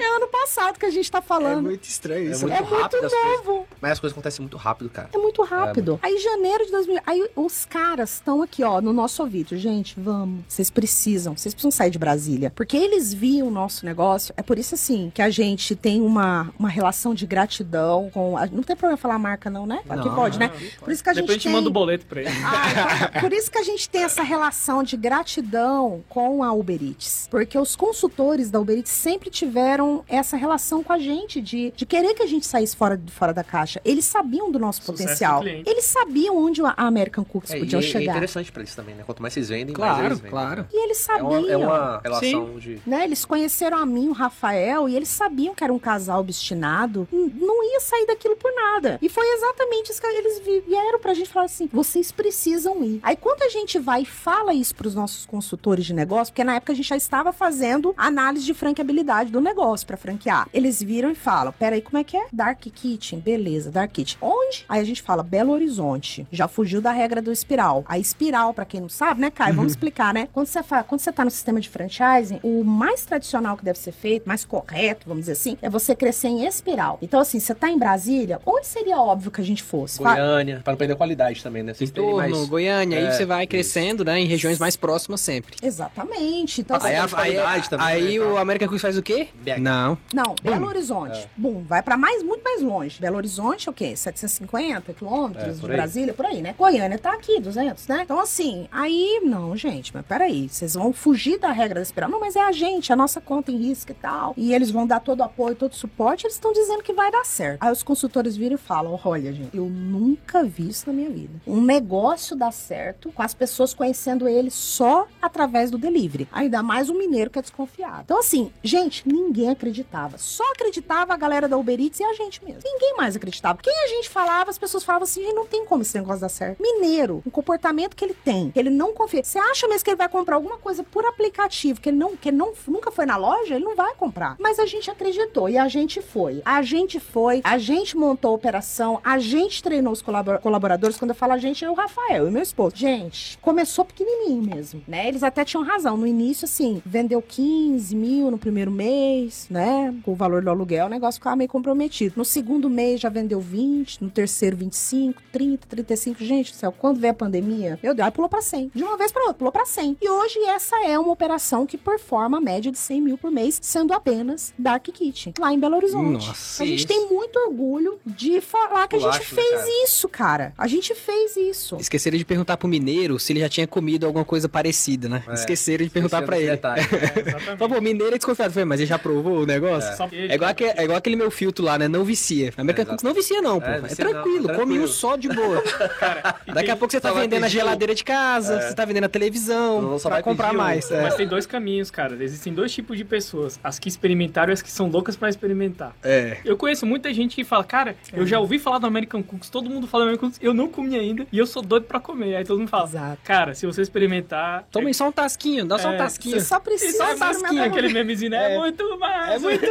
[0.00, 1.62] É ano passado que a gente tá É falando.
[1.62, 2.40] muito estranho É isso.
[2.46, 3.44] muito É muito rápido as coisas.
[3.46, 3.66] novo.
[3.80, 5.10] Mas as coisas acontecem muito rápido, cara.
[5.12, 6.00] É muito rápido.
[6.02, 7.00] Aí, janeiro de 2000.
[7.06, 9.56] Aí, os caras estão aqui, ó, no nosso ouvido.
[9.58, 10.40] Gente, vamos.
[10.48, 11.36] Vocês precisam.
[11.36, 12.50] Vocês precisam sair de Brasília.
[12.56, 14.32] Porque eles viam o nosso negócio.
[14.36, 18.37] É por isso, assim, que a gente tem uma, uma relação de gratidão com.
[18.46, 19.80] Não tem problema falar a marca, não, né?
[19.88, 20.50] Aqui Não, pode, né?
[20.80, 21.52] Por isso que a Depois a gente gente tem.
[21.52, 22.30] manda o boleto pra ele.
[22.44, 26.78] Ah, então, por isso que a gente tem essa relação de gratidão com a Uber
[26.82, 27.28] Eats.
[27.30, 31.86] Porque os consultores da Uber Eats sempre tiveram essa relação com a gente, de, de
[31.86, 33.80] querer que a gente saísse fora, fora da caixa.
[33.84, 35.40] Eles sabiam do nosso Sucesso potencial.
[35.42, 35.48] do.
[35.48, 38.12] Eles sabiam onde a American Cooks É, podiam e é- é chegar.
[38.12, 39.02] interessante pra eles também, né?
[39.04, 40.30] Quanto mais vocês vendem, mais Claro, eles vendem.
[40.30, 40.62] claro.
[40.62, 40.68] né?
[40.72, 41.28] e eles É sabiam.
[41.40, 42.78] uma, é uma relação de.
[42.86, 47.06] Né, eles conheceram a mim, o Rafael, e eles sabiam que era um casal obstinado,
[47.12, 48.98] não ia sair daquilo por nada.
[49.00, 53.00] E foi exatamente isso que eles vi- vieram pra gente falaram assim: vocês precisam ir.
[53.02, 56.56] Aí quando a gente vai e fala isso pros nossos consultores de negócio, porque na
[56.56, 60.48] época a gente já estava fazendo análise de franqueabilidade do negócio pra franquear.
[60.52, 62.26] Eles viram e falam: peraí, como é que é?
[62.32, 64.18] Dark Kitchen, beleza, Dark Kitchen.
[64.20, 64.64] Onde?
[64.68, 66.26] Aí a gente fala Belo Horizonte.
[66.30, 67.84] Já fugiu da regra do espiral.
[67.88, 69.54] A espiral, pra quem não sabe, né, Caio?
[69.54, 70.28] Vamos explicar, né?
[70.32, 70.82] Quando você, fa...
[70.82, 74.44] Quando você tá no sistema de franchising, o mais tradicional que deve ser feito, mais
[74.44, 76.98] correto, vamos dizer assim, é você crescer em espiral.
[77.02, 79.98] Então, assim, você tá em Brasília, onde seria óbvio que a gente fosse?
[79.98, 81.74] Goiânia, pra não perder a qualidade também, né?
[81.74, 82.48] Vocês terem Entorno, mais.
[82.48, 85.56] Goiânia, aí É, você vai crescendo, né, em regiões mais próximas sempre.
[85.62, 86.60] Exatamente.
[86.60, 88.40] Então, Aí Aí, a assim, a- aí, qualidade também, aí né, o tá?
[88.40, 89.28] American Cooks faz o quê?
[89.42, 89.58] BH.
[89.60, 89.98] Não.
[90.14, 91.28] Não, Belo Horizonte.
[91.36, 93.00] Bum, vai pra mais, muito mais longe.
[93.00, 93.68] Belo Horizonte.
[93.68, 93.94] É o quê?
[93.96, 95.72] 750 quilômetros É, de aí.
[95.76, 96.54] Brasília, por aí, né?
[96.56, 98.00] Goiânia tá aqui, 200, né?
[98.04, 102.10] Então, assim, aí, não, gente, mas peraí, vocês vão fugir da regra da espiral.
[102.10, 104.34] Não, mas é a gente, a nossa conta em risco e tal.
[104.36, 107.10] E eles vão dar todo o apoio, todo o suporte, eles estão dizendo que vai
[107.10, 107.62] dar certo.
[107.62, 111.40] Aí os consultores viram e falam, olha, gente, eu nunca vi isso na minha vida.
[111.46, 116.28] Um negócio dá certo com as pessoas conhecendo ele só através do delivery.
[116.32, 118.02] Ainda mais um mineiro que é desconfiado.
[118.04, 120.18] Então, assim, gente, ninguém acreditava.
[120.18, 122.60] Só acreditava a galera da Uber Eats e a gente mesmo.
[122.64, 123.58] Ninguém mais acreditava.
[123.62, 126.28] Quem a gente falava, as pessoas falavam assim, "Gente, não tem como esse negócio dar
[126.28, 126.60] certo.
[126.60, 129.22] Mineiro, o comportamento que ele tem, ele não confia.
[129.22, 132.28] Você acha mesmo que ele vai comprar alguma coisa por aplicativo, que ele não, que
[132.28, 134.36] ele não, nunca foi na loja, ele não vai comprar.
[134.38, 136.42] Mas a gente acreditou e a gente foi.
[136.44, 140.96] A gente foi, a gente montou a operação, a gente treinou os colabor- colaboradores.
[140.96, 142.76] Quando eu falo a gente, é o Rafael e meu esposo.
[142.76, 145.08] Gente, começou pequenininho mesmo, né?
[145.08, 145.96] Eles até tinham razão.
[145.96, 149.94] No início, assim, vendeu 15 mil no primeiro mês, né?
[150.04, 152.14] Com o valor do aluguel, o negócio ficava meio comprometido.
[152.16, 156.22] No segundo mês já vendeu 20, no terceiro 25, 30, 35.
[156.24, 158.70] Gente do céu, quando veio a pandemia, meu Deus, aí pulou pra 100.
[158.74, 159.96] De uma vez pra outra, pulou pra 100.
[160.00, 163.58] E hoje essa é uma operação que performa a média de 100 mil por mês,
[163.62, 166.26] sendo apenas Dark Kitchen, lá em Belo Horizonte.
[166.28, 166.86] Nossa, a gente isso.
[166.88, 169.84] tem muito orgulho de falar que a gente Pulacho, né, fez cara?
[169.84, 170.52] isso, cara.
[170.58, 171.76] A gente fez isso.
[171.80, 175.22] Esqueceram de perguntar pro mineiro se ele já tinha comido alguma coisa parecida, né?
[175.28, 175.34] É.
[175.34, 176.50] Esqueceram de perguntar pra ele.
[176.50, 176.82] Detalhe.
[176.98, 177.58] É, exatamente.
[177.58, 178.52] Falou, pô, mineiro é desconfiado.
[178.66, 179.96] Mas ele já provou o negócio?
[179.96, 181.86] Só É igual, aquele, é igual aquele meu filtro lá, né?
[181.88, 182.52] Não vicia.
[182.56, 183.66] American É, Cooks não vicia, não, pô.
[183.66, 185.62] É, É, vicia não, tranquilo, é come um só de boa.
[185.98, 189.08] Cara, Daqui a pouco você tá vendendo a geladeira de casa, você tá vendendo a
[189.08, 190.90] televisão, Não, só pra vai comprar mais.
[190.90, 191.02] é.
[191.02, 192.16] Mas tem dois caminhos, cara.
[192.22, 193.58] Existem dois tipos de pessoas.
[193.62, 195.94] As que experimentaram e as que são loucas pra experimentar.
[196.02, 196.38] É.
[196.44, 199.68] Eu conheço muita gente que fala, cara, eu já ouvi falar do American Cooks, todo
[199.70, 202.36] mundo fala do American Cooks, eu não comi ainda e eu sou doido pra comer.
[202.36, 203.18] Aí todo mundo fala, Exato.
[203.24, 204.64] cara, se você experimentar.
[204.70, 206.40] Toma aí só um tasquinho, dá só um É, tasquinho.
[206.40, 208.52] Você só precisa Só um tasquinho, uma aquele memezinho, né?
[208.52, 208.58] É, É.
[208.58, 209.34] muito mais.
[209.34, 209.66] É muito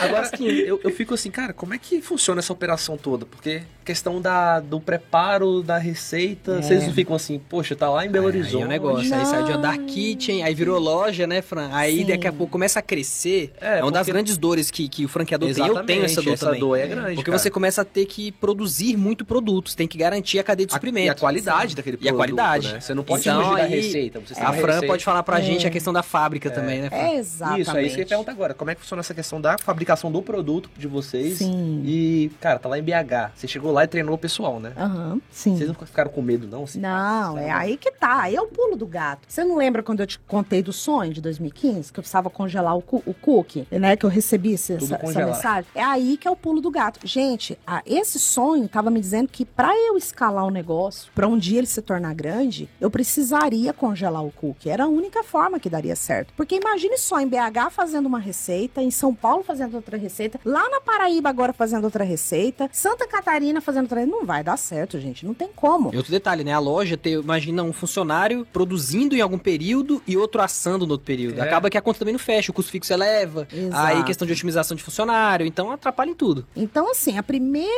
[0.00, 3.24] Agora, eu, eu fico assim, cara, como é que funciona essa operação toda?
[3.24, 6.62] Porque questão da, do preparo da receita, É.
[6.62, 8.62] vocês não ficam assim, poxa, tá lá em Belo Aí Horizonte.
[8.62, 9.86] é o negócio, aí saiu de Não.
[9.86, 11.68] Kitchen, aí virou loja, né, Fran?
[11.72, 12.06] Aí Sim.
[12.06, 13.52] daqui a pouco começa a crescer.
[13.60, 15.66] É, É, uma das porque- grandes dores que, que o franqueador tem.
[15.66, 16.60] Eu tenho essa dor essa também.
[16.60, 17.38] dor é grande, Porque cara.
[17.38, 20.72] você começa a ter que produzir muito produto, você tem que garantir a cadeia de
[20.72, 21.06] A- suprimento.
[21.06, 22.72] E a qualidade daquele E a produto, qualidade.
[22.72, 22.80] né?
[22.80, 24.20] Você não pode Então, fugir da aí, receita.
[24.20, 24.86] Você A Fran receita.
[24.86, 25.42] pode falar pra É.
[25.42, 26.98] gente a questão da fábrica também, né, Fran?
[26.98, 27.60] É, exatamente.
[27.62, 28.54] Isso, é isso que eu ia perguntar agora.
[28.54, 31.38] Como é que funciona essa questão da fabricação do produto de vocês?
[31.38, 31.82] Sim.
[31.84, 33.32] E, cara, tá lá em BH.
[33.34, 34.72] Você chegou lá e treinou o pessoal, né?
[34.76, 35.56] Aham, sim.
[35.56, 36.64] Vocês não ficaram com medo, não?
[36.64, 38.22] Assim, Não, é aí que tá.
[38.22, 39.22] Aí é o pulo do gato.
[39.28, 41.92] Você não lembra quando eu te contei do sonho de 2015?
[41.92, 43.96] Que eu precisava congelar o, cu o cookie, né?
[43.96, 45.68] Que eu recebi essa, essa mensagem.
[45.74, 47.00] É aí que é o pulo do gato.
[47.04, 51.36] Gente, a- esse sonho tava me dizendo que pra eu escalar o negócio, pra um
[51.38, 54.70] dia ele se tornar grande, eu precisaria congelar o cookie.
[54.70, 56.32] Era a única forma que daria certo.
[56.36, 60.68] Porque imagine só em BH fazendo uma receita, em São Paulo fazendo outra receita, lá
[60.70, 65.26] na Paraíba agora fazendo outra receita, Santa Catarina fazendo outra Não vai dar certo, gente.
[65.26, 65.92] Não tem como.
[65.92, 66.52] E outro detalhe, né?
[66.52, 71.04] A loja ter, imagina, um funcionário produzindo em algum período e outro assando no outro
[71.06, 71.38] período.
[71.38, 71.42] É.
[71.42, 73.46] Acaba que a conta também não fecha, o custo fixo eleva.
[73.52, 73.86] Exato.
[73.86, 76.46] Aí questão de otimização de funcionário, então atrapalha em tudo.
[76.56, 77.70] Então, assim, a primeira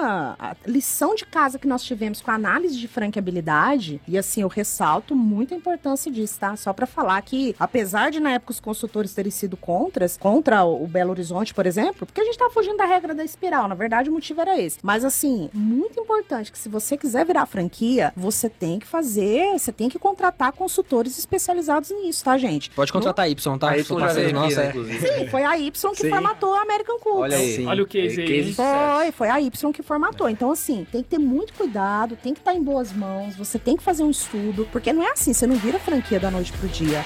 [0.00, 4.48] a lição de casa que nós tivemos com a análise de franqueabilidade, e assim, eu
[4.48, 6.56] ressalto muito a importância disso, tá?
[6.56, 10.86] Só pra falar que, apesar de na época os consultores terem sido contras, contra o
[10.86, 14.08] Belo Horizonte, por exemplo, porque a gente tava fugindo da regra da espiral, na verdade
[14.08, 14.78] o motivo era esse.
[14.82, 19.72] Mas, assim, muito importante que se você quiser virar franquia, você tem que fazer, você
[19.72, 22.70] tem que contratar consultores especializados nisso, tá, gente?
[22.70, 23.84] Pode contratar a Y, tá?
[23.84, 24.68] Sou tu já veio né, é.
[24.68, 24.98] inclusive.
[25.00, 26.10] Sim, foi a Y que Sim.
[26.10, 27.20] formatou a American Cooks.
[27.20, 27.66] Olha aí.
[27.66, 30.28] Olha o case aí, Case Foi, foi a Y que formatou.
[30.28, 33.76] Então, assim, tem que ter muito cuidado, tem que estar em boas mãos, você tem
[33.76, 36.68] que fazer um estudo, porque não é assim, você não vira franquia da noite pro
[36.68, 37.04] dia.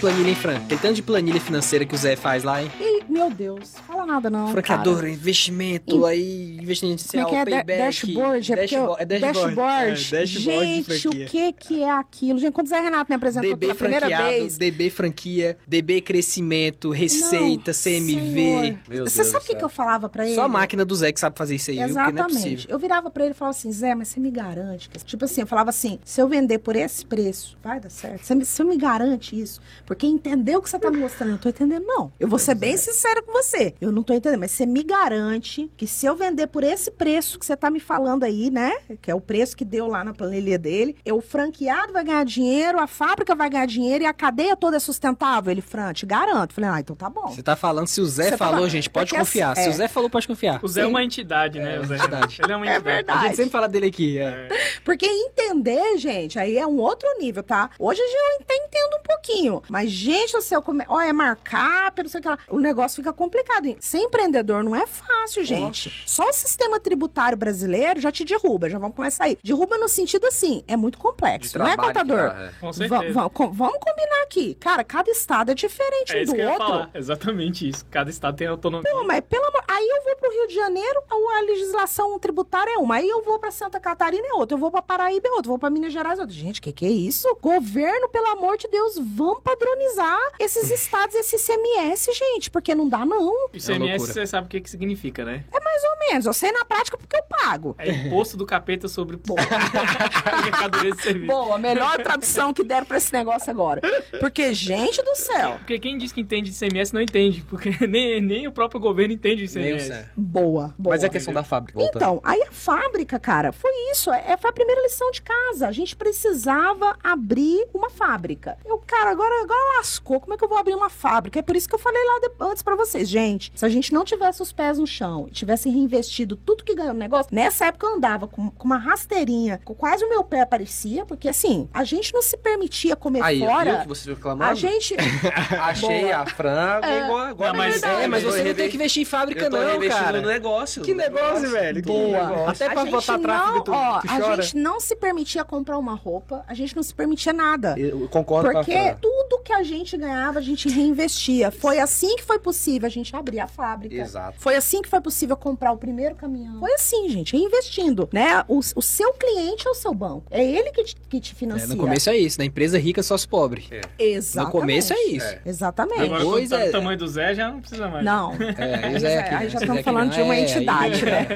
[0.00, 0.56] Planilha, hein, Fran?
[0.56, 2.70] Aquele tanto de planilha financeira que o Zé faz lá, hein?
[2.80, 7.44] E, meu Deus, fala nada não, Franqueador, investimento, aí, investimento Como é inicial, que é?
[7.44, 7.78] Payback.
[7.78, 8.52] dashboard?
[8.52, 9.56] É dashboard, é dashboard.
[9.56, 10.16] dashboard.
[10.16, 12.38] É, dashboard Gente, o que que é aquilo?
[12.38, 14.58] Gente, quando o Zé Renato me apresentou DB pela primeira vez...
[14.58, 18.78] DB franquia, DB crescimento, receita, Não, CMV.
[19.00, 20.34] Você sabe o que, que eu falava pra ele?
[20.34, 21.88] Só a máquina do Zé que sabe fazer isso aí, viu?
[21.88, 22.54] Porque não é Exatamente.
[22.54, 22.66] possível.
[22.70, 24.98] eu virava pra ele e falava assim, Zé, mas você me garante que...
[25.04, 28.24] Tipo assim, eu falava assim, se eu vender por esse preço, vai dar certo.
[28.24, 29.60] Você me, você me garante isso?
[29.84, 31.30] Porque entendeu o que você tá me mostrando?
[31.30, 32.12] Eu não tô entendendo, não.
[32.18, 33.74] Eu vou ser bem sincera com você.
[33.80, 36.90] Eu Eu não tô entendendo, mas você me garante que se eu vender por esse
[36.90, 38.72] preço que você tá me falando aí, né?
[39.00, 42.24] Que é o preço que deu lá na planilha dele, eu, o franqueado vai ganhar
[42.24, 45.50] dinheiro, a fábrica vai ganhar dinheiro e a cadeia toda é sustentável.
[45.50, 46.54] Ele, Fran, te garanto.
[46.54, 47.28] Falei, ah, então tá bom.
[47.28, 49.52] Você tá falando, se o Zé Você tá falou, falando- gente, pode Porque confiar.
[49.52, 49.70] assim, Se é.
[49.70, 50.60] o Zé falou, pode confiar.
[50.62, 50.90] O Zé é Sim.
[50.90, 51.76] uma entidade, né?
[51.76, 51.96] É, o Zé.
[51.96, 52.38] verdade.
[52.42, 52.94] Ele é uma É entidade.
[52.96, 53.18] verdade.
[53.18, 54.18] A gente sempre fala dele aqui.
[54.18, 54.48] É.
[54.84, 57.70] Porque entender, gente, aí é um outro nível, tá?
[57.78, 59.62] Hoje eu até entendo um pouquinho.
[59.68, 62.38] Mas, gente do céu, como é, ó, é markup, não sei o que lá.
[62.48, 63.60] O negócio fica complicado.
[63.80, 66.02] Ser empreendedor não é fácil, gente.
[66.06, 68.68] Só o sistema tributário brasileiro já te derruba.
[68.68, 69.38] Já vamos começar aí.
[69.42, 72.18] Derruba no sentido assim, é muito complexo, não é, contador?
[72.18, 72.52] é.
[72.60, 73.12] Com certeza.
[73.12, 74.54] va- com- vamos combinar aqui.
[74.54, 76.66] Cara, cada estado é diferente É um isso do que eu ia outro.
[76.66, 76.90] falar.
[76.94, 77.84] Exatamente isso.
[77.90, 78.90] Cada estado tem autonomia.
[78.92, 79.62] Não, mas pelo amor.
[79.68, 82.96] Aí eu vou pro Rio de Janeiro, a legislação tributária é uma.
[82.96, 84.54] Aí eu vou pra Santa Catarina é outra.
[84.54, 85.46] Eu vou pra Paraíba é outra.
[85.46, 86.34] Eu vou pra Minas Gerais é outra.
[86.36, 87.28] Gente, que que é isso?
[87.40, 93.04] Governo, pelo amor de Deus, vamos padronizar esses estados, esse ICMS, gente, porque não dá,
[93.04, 93.28] não.
[93.28, 93.98] O ICMS, loucura.
[94.12, 95.44] você sabe o que, que significa, né?
[95.52, 96.26] Mais ou menos.
[96.30, 97.74] Eu sei na prática porque eu pago.
[97.76, 99.40] É imposto do capeta sobre Boa.
[100.44, 101.26] mercadoria de serviço.
[101.26, 103.80] Boa, melhor tradução que deram pra esse negócio agora.
[104.20, 105.56] Porque, gente do céu.
[105.58, 109.12] Porque quem diz que entende de ICMS não entende, porque nem, nem o próprio governo
[109.12, 110.06] entende de ICMS.
[110.16, 110.94] Boa, boa.
[110.94, 112.00] Mas é a questão da fábrica, voltando.
[112.00, 114.12] Então, aí a fábrica, cara, foi isso.
[114.12, 115.66] É, foi a primeira lição de casa.
[115.66, 118.56] A gente precisava abrir uma fábrica.
[118.64, 120.20] Eu, cara, agora, agora lascou.
[120.20, 121.40] Como é que eu vou abrir uma fábrica?
[121.40, 123.08] É por isso que eu falei lá de- antes pra vocês.
[123.08, 126.74] Gente, se a gente não tivesse os pés no chão e tivesse reinvestido tudo que
[126.74, 130.22] ganhou no negócio, nessa época eu andava com, com uma rasteirinha, com quase o meu
[130.24, 133.80] pé aparecia, porque assim, a gente não se permitia comer Aí, viu fora.
[133.82, 134.50] que você reclamando?
[134.50, 134.94] A gente.
[135.60, 136.16] Achei Boa.
[136.16, 137.04] a frango É.
[137.04, 137.52] igual agora.
[137.52, 137.82] Não, mas-.
[137.82, 140.20] É, mas você tô não tem que investir em fábrica, eu tô não, cara.
[140.20, 140.82] no negócio.
[140.82, 141.82] Que negócio, velho.
[141.82, 142.26] Que Boa.
[142.28, 142.48] negócio.
[142.50, 145.78] Até a pra gente botar tráfego, tu, ó, tu a gente não se permitia comprar
[145.78, 147.74] uma roupa, a gente não se permitia nada.
[147.78, 148.96] Eu concordo Porque com a Fran.
[149.00, 151.50] tudo que a gente ganhava, a gente reinvestia.
[151.50, 153.94] Foi assim que foi possível a gente abrir a fábrica.
[153.94, 154.34] Exato.
[154.38, 156.58] Foi assim que foi possível comprar o primeiro caminhão.
[156.60, 158.44] Foi assim, gente, reinvestindo, né?
[158.48, 160.24] O, o seu cliente é o seu banco.
[160.30, 161.66] É ele que te, que te É, financia.
[161.68, 163.68] no começo é isso, na empresa rica só os pobres.
[163.98, 164.54] Exatamente.
[164.54, 165.26] No começo é isso.
[165.26, 165.40] É.
[165.46, 166.02] Exatamente.
[166.02, 166.66] Agora, Pois tá é.
[166.66, 168.04] do tamanho do Zé, já não precisa mais.
[168.04, 168.32] Não.
[168.34, 169.40] É, Aí o Zé aqui, aí né?
[169.40, 171.26] já Esse estamos Zé falando de uma é, aí- entidade, né?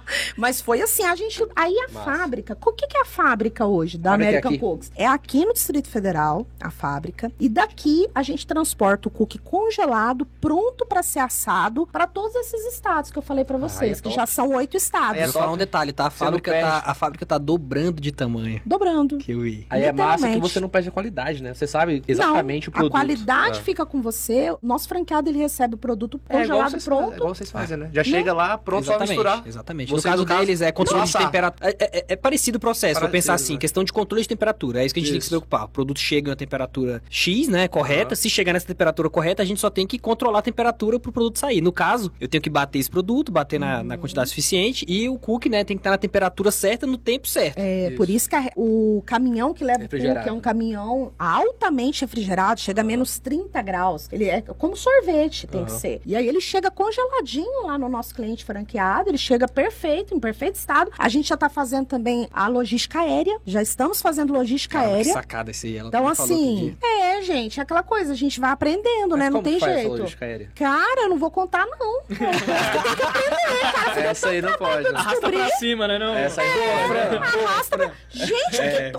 [0.36, 1.44] Mas foi assim, a gente.
[1.54, 2.04] Aí a Massa.
[2.18, 2.58] fábrica.
[2.64, 4.58] O que, que é a fábrica hoje da Fábrica é American aqui?
[4.58, 4.92] Cooks?
[4.96, 7.30] É aqui no Distrito Federal, a fábrica.
[7.38, 12.72] E daqui a gente transporta o cookie congelado, pronto para ser assado, para todos esses
[12.74, 14.14] estados que eu falei para vocês, Aí é que top.
[14.16, 15.12] já são oito estados.
[15.16, 15.54] Aí é Vou falar top.
[15.54, 16.06] um detalhe, tá?
[16.06, 18.60] A fábrica tá, a fábrica tá dobrando de tamanho.
[18.64, 19.18] Dobrando.
[19.18, 19.40] Que eu.
[19.70, 21.54] Aí é massa que você não perde a qualidade, né?
[21.54, 22.94] Você sabe exatamente Não, o produto.
[22.94, 23.62] A qualidade Ah.
[23.62, 24.50] fica com você.
[24.50, 27.12] O nosso franqueado ele recebe o produto É igual congelado vocês, pronto.
[27.12, 27.90] é igual vocês fazem, né?
[27.92, 29.42] Já chega lá, pronto, só exatamente, misturar.
[29.46, 29.85] Exatamente.
[29.90, 31.70] Você, no caso no caso, deles é controle de temperatura.
[31.78, 33.58] É, é- é parecido o processo, vou pensar assim, né?
[33.58, 34.82] questão de controle de temperatura.
[34.82, 35.40] É isso que a gente tem que se Isso.
[35.40, 35.64] preocupar.
[35.64, 37.68] O produto chega na temperatura X, né?
[37.68, 38.08] Correta.
[38.14, 38.16] Aham.
[38.16, 41.38] Se chegar nessa temperatura correta, a gente só tem que controlar a temperatura pro produto
[41.38, 41.60] sair.
[41.60, 43.84] No caso, eu tenho que bater esse produto, bater na, Uhum.
[43.84, 47.26] na quantidade suficiente e o cookie, né, tem que estar na temperatura certa no tempo
[47.28, 47.58] certo.
[47.58, 47.96] É, Isso.
[47.96, 52.60] por isso que a- o caminhão que leva o cookie é um caminhão altamente refrigerado,
[52.60, 54.08] chega a menos 30 graus.
[54.12, 56.00] Ele é como sorvete, tem que ser.
[56.06, 59.65] E aí ele chega congeladinho lá no nosso cliente franqueado, ele chega perfeito,
[60.14, 60.90] em perfeito estado.
[60.98, 64.94] A gente já tá fazendo também a logística aérea, já estamos fazendo logística Cara, que
[64.96, 65.12] aérea.
[65.12, 65.76] sacada esse aí.
[65.78, 69.24] Ela Então, assim, é, gente, é aquela coisa, a gente vai aprendendo, Mas né?
[69.30, 69.88] Não como tem que jeito.
[69.88, 70.50] logística aérea?
[70.54, 72.02] Cara, eu não vou contar, não.
[73.96, 74.84] Essa aí não pode.
[74.84, 74.90] né?
[74.98, 75.98] Arrasta pra cima, né?
[75.98, 76.14] Não?
[76.14, 77.44] Essa aí não pode.
[77.44, 77.92] Arrasta pra...
[78.10, 78.98] Gente, É, que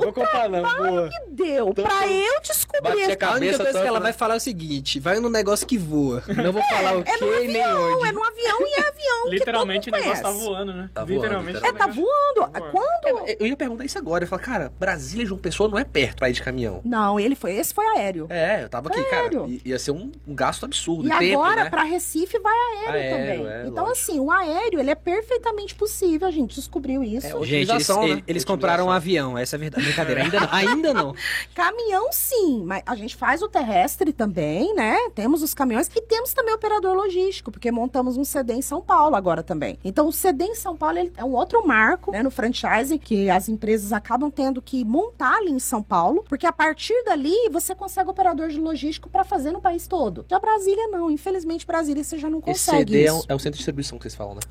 [0.49, 1.09] não, boa.
[1.09, 4.01] que deu pra eu descobrir Bati a esse A única cabeça coisa que ela tanto,
[4.03, 4.17] vai né?
[4.17, 6.23] falar é o seguinte: vai no negócio que voa.
[6.27, 8.07] Não vou falar o que é no nem Não, onde.
[8.07, 9.29] é no avião e é avião.
[9.29, 10.47] Literalmente o que todo mundo negócio tá conhece.
[10.57, 10.89] Voando, né?
[10.93, 11.65] Tá voando, literalmente.
[11.65, 12.51] É, tá voando.
[12.51, 12.71] Tá voando.
[12.71, 13.27] Quando.
[13.39, 14.23] Eu ia perguntar isso agora.
[14.23, 16.81] Eu falei, cara, Brasília e João Pessoa não é perto pra ir de caminhão.
[16.83, 17.53] Não, ele foi.
[17.55, 18.27] Esse foi aéreo.
[18.29, 19.23] É, eu tava aqui, cara.
[19.23, 19.47] Sério?
[19.47, 21.07] i- Ia ser um, um gasto absurdo.
[21.07, 21.69] E tempo, agora, né?
[21.69, 23.47] pra Recife, vai aéreo, Aéreo, também.
[23.51, 23.91] é, então, lógico.
[24.11, 26.27] assim, o aéreo, ele é perfeitamente possível.
[26.27, 27.27] A gente descobriu isso.
[27.27, 28.23] É, Gente, eles, né?
[28.27, 29.85] eles- compraram um avião, essa é a verdade.
[29.85, 30.47] Brincadeira, ainda não.
[30.51, 31.15] Ainda não.
[31.53, 34.95] Caminhão, sim, mas a gente faz o terrestre também, né?
[35.15, 38.81] Temos os caminhões e temos também o operador logístico, porque montamos um CD em São
[38.81, 39.77] Paulo agora também.
[39.83, 43.29] Então, o CD em São Paulo ele é um outro marco, né, no franchising, que
[43.29, 47.75] as empresas acabam tendo que montar ali em São Paulo, porque a partir dali você
[47.75, 50.25] consegue operador de logístico para fazer no país todo.
[50.29, 53.39] Já Brasília não, infelizmente Brasília você já não Esse consegue CD é, um- é o
[53.39, 54.41] centro de distribuição que vocês falam, né?